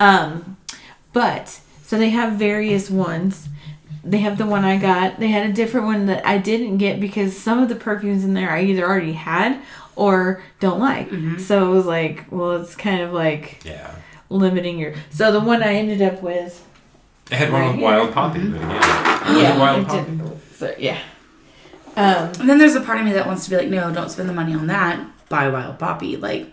[0.00, 0.56] Um,
[1.12, 3.48] but so they have various ones.
[4.04, 5.18] They have the one I got.
[5.20, 8.34] They had a different one that I didn't get because some of the perfumes in
[8.34, 9.60] there I either already had
[9.96, 11.08] or don't like.
[11.40, 13.90] So it was like, well, it's kind of like Yeah.
[14.30, 14.94] limiting your.
[15.10, 16.64] So the one I ended up with
[17.30, 17.84] It had one Right with here.
[17.84, 20.20] wild poppy, but again, Yeah, wild poppy.
[20.56, 20.98] So, yeah.
[21.98, 24.10] Um, And then there's a part of me that wants to be like, no, don't
[24.10, 25.00] spend the money on that.
[25.28, 26.16] Buy Wild Poppy.
[26.16, 26.46] Like,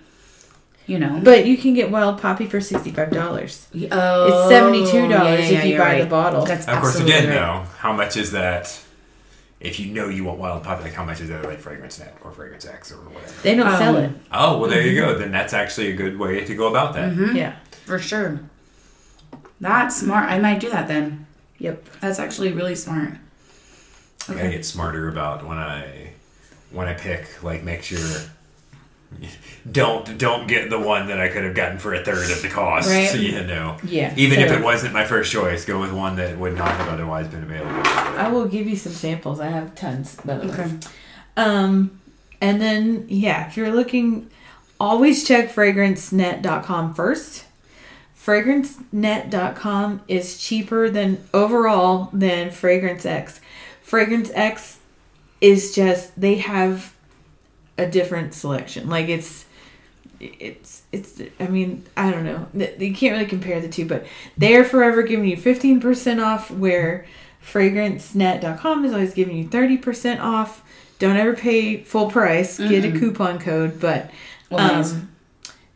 [0.88, 1.20] you know.
[1.24, 3.68] but you can get wild poppy for sixty five dollars.
[3.92, 6.46] oh, It's $72 if you you're buy the bottle.
[6.46, 7.36] That's Of course, absolutely again, right.
[7.64, 8.82] though, how much is that?
[9.60, 12.16] If you know you want wild poppy, like how much is that like fragrance net
[12.24, 13.34] or fragrance X or whatever?
[13.42, 14.12] They don't Um, sell it.
[14.32, 15.12] Oh well, there you Mm-hmm.
[15.14, 15.18] go.
[15.18, 17.16] Then that's actually a good way to go about that.
[17.34, 17.56] Yeah.
[17.86, 18.42] For sure.
[19.62, 20.30] That's smart.
[20.30, 21.26] I might do that then.
[21.60, 21.84] Yep.
[22.02, 23.14] That's actually really smart.
[24.30, 26.12] I gotta get smarter about when I
[26.72, 27.44] when I pick.
[27.44, 28.00] Like, make sure
[29.72, 32.50] don't don't get the one that I could have gotten for a third of the
[32.50, 32.90] cost.
[32.90, 33.08] Right.
[33.10, 34.14] So you know, Yeah.
[34.18, 37.28] even if it wasn't my first choice, go with one that would not have otherwise
[37.28, 37.82] been available.
[37.86, 39.40] I will give you some samples.
[39.40, 40.18] I have tons.
[40.26, 40.54] By the way.
[40.54, 40.72] Okay.
[41.38, 42.00] Um,
[42.42, 44.30] and then yeah, if you're looking,
[44.80, 47.46] always check fragrancenet.com first.
[48.26, 53.40] Fragrancenet.com is cheaper than overall than Fragrance X.
[53.86, 54.80] Fragrance X
[55.42, 56.96] is just they have
[57.78, 58.90] a different selection.
[58.90, 59.46] Like it's
[60.20, 62.48] it's it's I mean, I don't know.
[62.80, 67.06] You can't really compare the two, but they're forever giving you 15% off where
[67.46, 70.64] fragrancenet.com is always giving you 30% off.
[70.98, 72.58] Don't ever pay full price.
[72.58, 74.10] Get a coupon code, but
[74.50, 75.15] um,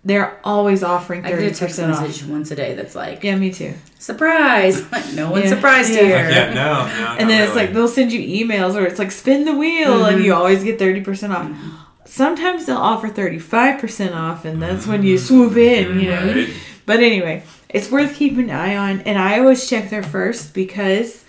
[0.06, 2.02] they're always offering I get a text 30% off.
[2.02, 3.74] message once a day that's like, Yeah, me too.
[4.00, 4.90] surprise!
[4.92, 5.50] Like, no one's Yeah.
[5.56, 6.04] surprised Yeah.
[6.04, 6.30] here.
[6.30, 7.16] Yeah, no, no.
[7.20, 10.18] and then it's like they'll send you emails or it's like spin the wheel and
[10.18, 10.26] mm-hmm.
[10.26, 11.46] you always get 30% off.
[11.48, 11.70] Mm-hmm.
[12.06, 16.34] Sometimes they'll offer 35% off and that's when you swoop in, you know.
[16.34, 16.50] Right.
[16.86, 21.24] But anyway, it's worth keeping an eye on and I always check there first because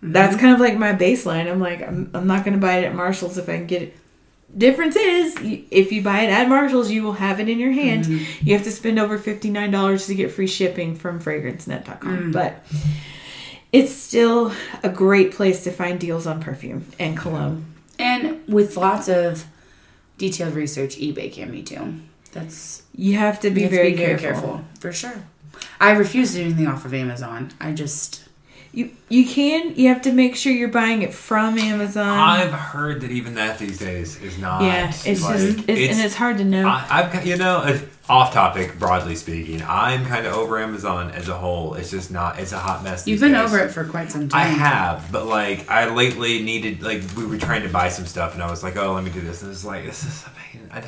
[0.00, 0.40] That's mm-hmm.
[0.40, 1.50] kind of like my baseline.
[1.50, 3.82] I'm like, I'm, I'm not going to buy it at Marshalls if I can get
[3.82, 3.96] it.
[4.58, 5.36] Difference is,
[5.70, 8.04] if you buy it at Marshalls, you will have it in your hand.
[8.06, 8.46] Mm-hmm.
[8.46, 12.18] You have to spend over $59 to get free shipping from fragrancenet.com.
[12.18, 12.32] Mm.
[12.32, 12.64] But
[13.72, 14.52] it's still
[14.82, 17.66] a great place to find deals on perfume and cologne.
[17.98, 19.46] And with lots of
[20.16, 22.00] detailed research, eBay can be too.
[22.32, 24.64] That's You have to be, have to very, careful.
[24.80, 25.22] for sure.
[25.80, 27.52] I refuse to do anything off of Amazon.
[27.60, 28.27] I just
[28.72, 29.74] You you can.
[29.76, 32.18] You have to make sure you're buying it from Amazon.
[32.18, 34.62] I've heard that even that these days is not.
[34.62, 36.68] yeah, it's like, just it's, and it's hard to know.
[36.68, 37.78] I, I've you know uh,
[38.10, 39.62] off topic broadly speaking.
[39.66, 41.74] I'm kind of over Amazon as a whole.
[41.74, 42.38] It's just not.
[42.38, 43.06] It's a hot mess.
[43.06, 43.52] you've these been days.
[43.52, 44.40] over it for quite some time.
[44.40, 48.34] I have, but like I lately needed like we were trying to buy some stuff,
[48.34, 50.30] and I was like, oh, let me do this, and it's like this is a
[50.30, 50.68] pain.
[50.70, 50.82] I,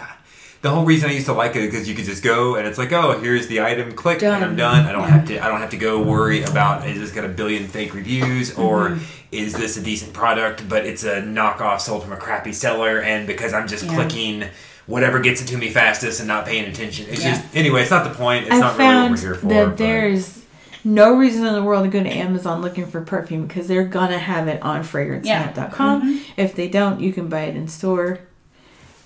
[0.63, 2.67] the whole reason I used to like it is because you could just go and
[2.67, 4.85] it's like, oh, here's the item, click, and I'm Done.
[4.85, 4.87] done.
[4.87, 5.39] I don't have to.
[5.45, 8.91] I don't have to go worry about is this got a billion fake reviews or
[8.91, 9.05] Mm-hmm.
[9.33, 13.27] is this a decent product, but it's a knockoff sold from a crappy seller, and
[13.27, 13.95] because I'm just Yeah.
[13.95, 14.45] clicking.
[14.87, 17.07] Whatever gets it to me fastest and not paying attention.
[17.09, 17.35] It's Yeah.
[17.35, 17.83] just anyway.
[17.83, 18.47] It's not the point.
[18.47, 19.47] It's I not really what we're here for.
[19.47, 20.41] that but- there's
[20.83, 24.19] no reason in the world to go to Amazon looking for perfume because they're gonna
[24.19, 26.03] have it on fragrancenet.com.
[26.03, 26.19] Mm-hmm.
[26.37, 28.19] If they don't, you can buy it in store.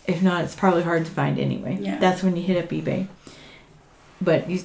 [0.07, 1.79] If not, it's probably hard to find anyway.
[1.81, 1.99] Yeah.
[1.99, 3.09] That's when you hit up eBay.
[4.21, 4.63] But you,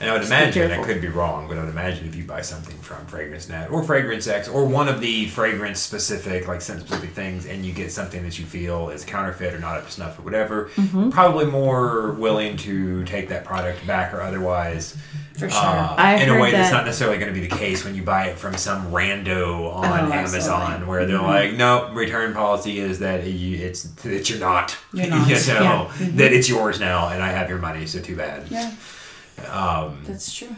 [0.00, 2.40] And I would imagine, I could be wrong, but I would imagine if you buy
[2.40, 6.80] something from Fragrance Net or Fragrance X or one of the fragrance specific, like scent
[6.80, 9.92] specific things, and you get something that you feel is counterfeit or not up to
[9.92, 11.10] snuff or whatever, Mm-hmm.
[11.10, 14.96] probably more willing to take that product back or otherwise.
[15.36, 15.60] For sure.
[15.60, 18.26] Uh, in a way that's not necessarily going to be the case when you buy
[18.26, 23.24] it from some rando on Oh, Amazon, where they're like, "No, return policy is that
[23.26, 25.28] you, it's that you're not, You're not.
[25.28, 26.08] you know, Yeah.
[26.16, 28.70] that it's yours now, and I have your money, so too bad." yeah,
[29.48, 30.54] Um, that's true.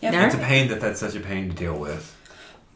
[0.00, 0.14] Yep.
[0.14, 2.16] All It's a pain that that's such a pain to deal with.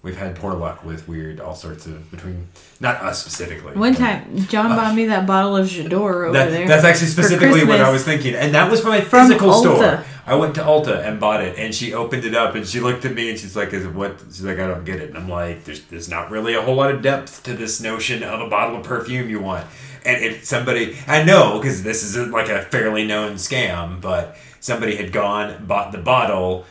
[0.02, 2.46] We've had poor luck with weird, all sorts of between
[2.78, 3.74] not us specifically.
[3.74, 6.68] one but time, John bought me that bottle of J'adore over That, there.
[6.68, 9.60] that's actually specifically what I was thinking, and that was from a physical Ulta.
[9.76, 10.04] store.
[10.24, 13.04] I went to Ulta and bought it, and she opened it up, and she looked
[13.04, 15.18] at me, and she's like, "Is it what?" She's like, "I don't get it." And
[15.18, 18.40] I'm like, "There's, there's not really a whole lot of depth to this notion of
[18.40, 19.66] a bottle of perfume you want."
[20.04, 24.36] And if somebody, I know because this is a, like a fairly known scam, but
[24.66, 26.64] somebody had gone, bought the bottle,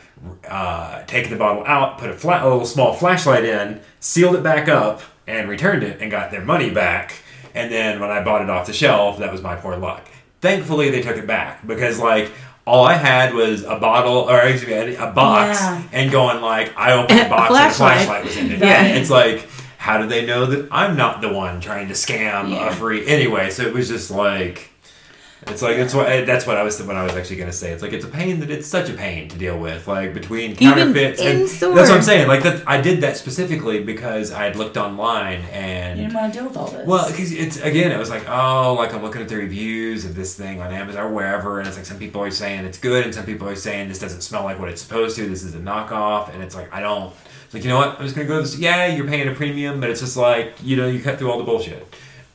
[0.48, 4.42] uh, taken the bottle out, put a, fla- a little small flashlight in, sealed it
[4.42, 7.14] back up, and returned it, and got their money back.
[7.54, 10.06] And then when I bought it off the shelf, that was my poor luck.
[10.42, 12.30] Thankfully, they took it back because like
[12.66, 15.82] all I had was a bottle or excuse me, a box, Yeah.
[15.92, 17.96] and going like I opened the A box and a flashlight.
[18.06, 18.58] flashlight was in it.
[18.58, 18.84] Yeah.
[18.98, 22.68] It's like how do they know that I'm not the one trying to scam Yeah.
[22.68, 23.50] a free anyway?
[23.50, 24.70] So it was just like.
[25.48, 27.70] It's like it's what that's what I was what I was actually gonna say.
[27.70, 30.50] It's like it's a pain that it's such a pain to deal with, like between
[30.52, 31.74] Even counterfeits and in store.
[31.74, 32.26] that's what I'm saying.
[32.26, 36.32] Like that, I did that specifically because I had looked online and You didn't want
[36.32, 36.84] to deal with all this.
[36.86, 40.16] well, because it's again, it was like, oh, like I'm looking at the reviews of
[40.16, 43.04] this thing on Amazon or wherever, and it's like some people are saying it's good,
[43.04, 45.28] and some people are saying this doesn't smell like what it's supposed to.
[45.28, 47.14] This is a knockoff, and it's like I don't.
[47.44, 47.98] It's like you know what?
[48.00, 48.58] I'm just gonna go this.
[48.58, 51.38] Yeah, you're paying a premium, but it's just like you know you cut through all
[51.38, 51.86] the bullshit.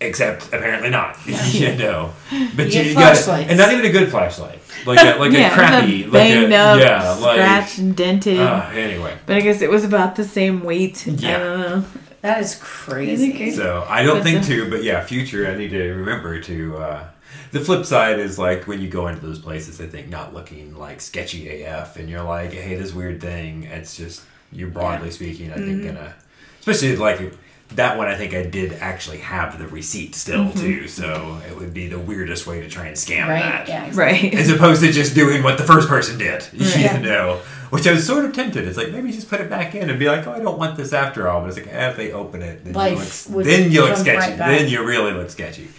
[0.01, 1.17] Except apparently not.
[1.53, 2.11] you know,
[2.55, 5.31] but You you, get you got and not even a good flashlight, like a, like
[5.33, 8.39] yeah, a crappy, a like a up, yeah, like scratched, and dented.
[8.39, 9.15] uh, anyway.
[9.27, 11.05] but I guess it was about the same weight.
[11.07, 11.37] I Yeah.
[11.37, 11.83] don't know.
[12.21, 13.51] that is crazy.
[13.51, 15.47] So I don't But think the- to, but yeah, future.
[15.47, 16.77] I need to remember to.
[16.77, 17.03] Uh,
[17.51, 20.75] the flip side is like when you go into those places, I think not looking
[20.75, 23.63] like sketchy AF, and you're like, hey, this weird thing.
[23.63, 25.65] It's just you're broadly speaking, I Mm-hmm.
[25.83, 26.13] think gonna,
[26.59, 27.33] especially like
[27.75, 28.07] that one.
[28.07, 30.59] I think I did actually have the receipt still Mm-hmm.
[30.59, 33.41] too, so it would be the weirdest way to try and scam Right?
[33.41, 33.67] that.
[33.67, 33.85] Yeah.
[33.85, 34.29] exactly.
[34.29, 34.33] Right.
[34.39, 36.97] As opposed to just doing what the first person did, Yeah.
[36.99, 37.41] you know.
[37.71, 38.67] Which I was sort of tempted.
[38.67, 40.75] It's like maybe just put it back in and be like, "Oh, I don't want
[40.75, 43.45] this after all." But it's like, eh, if they open it, then Life you look,
[43.45, 44.17] then you look sketchy.
[44.17, 45.69] right then you really look sketchy.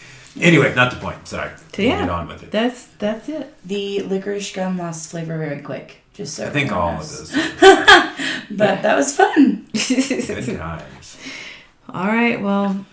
[0.41, 1.29] Anyway, not the point.
[1.29, 1.51] Sorry.
[1.51, 2.51] So We'll get on with it.
[2.51, 3.53] that's that's it.
[3.67, 5.99] The licorice gum lost flavor very quick.
[6.15, 7.31] Just so I think everyone all of those.
[7.31, 7.61] this.
[8.51, 9.67] But that was fun.
[9.73, 10.83] Good times.
[11.93, 12.41] All right.
[12.41, 12.85] Well,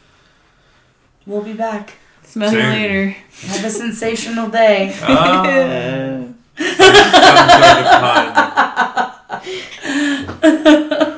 [1.25, 1.93] We'll be back.
[2.23, 3.09] smell you later.
[3.47, 4.95] Have a sensational day.
[10.41, 11.17] Oh,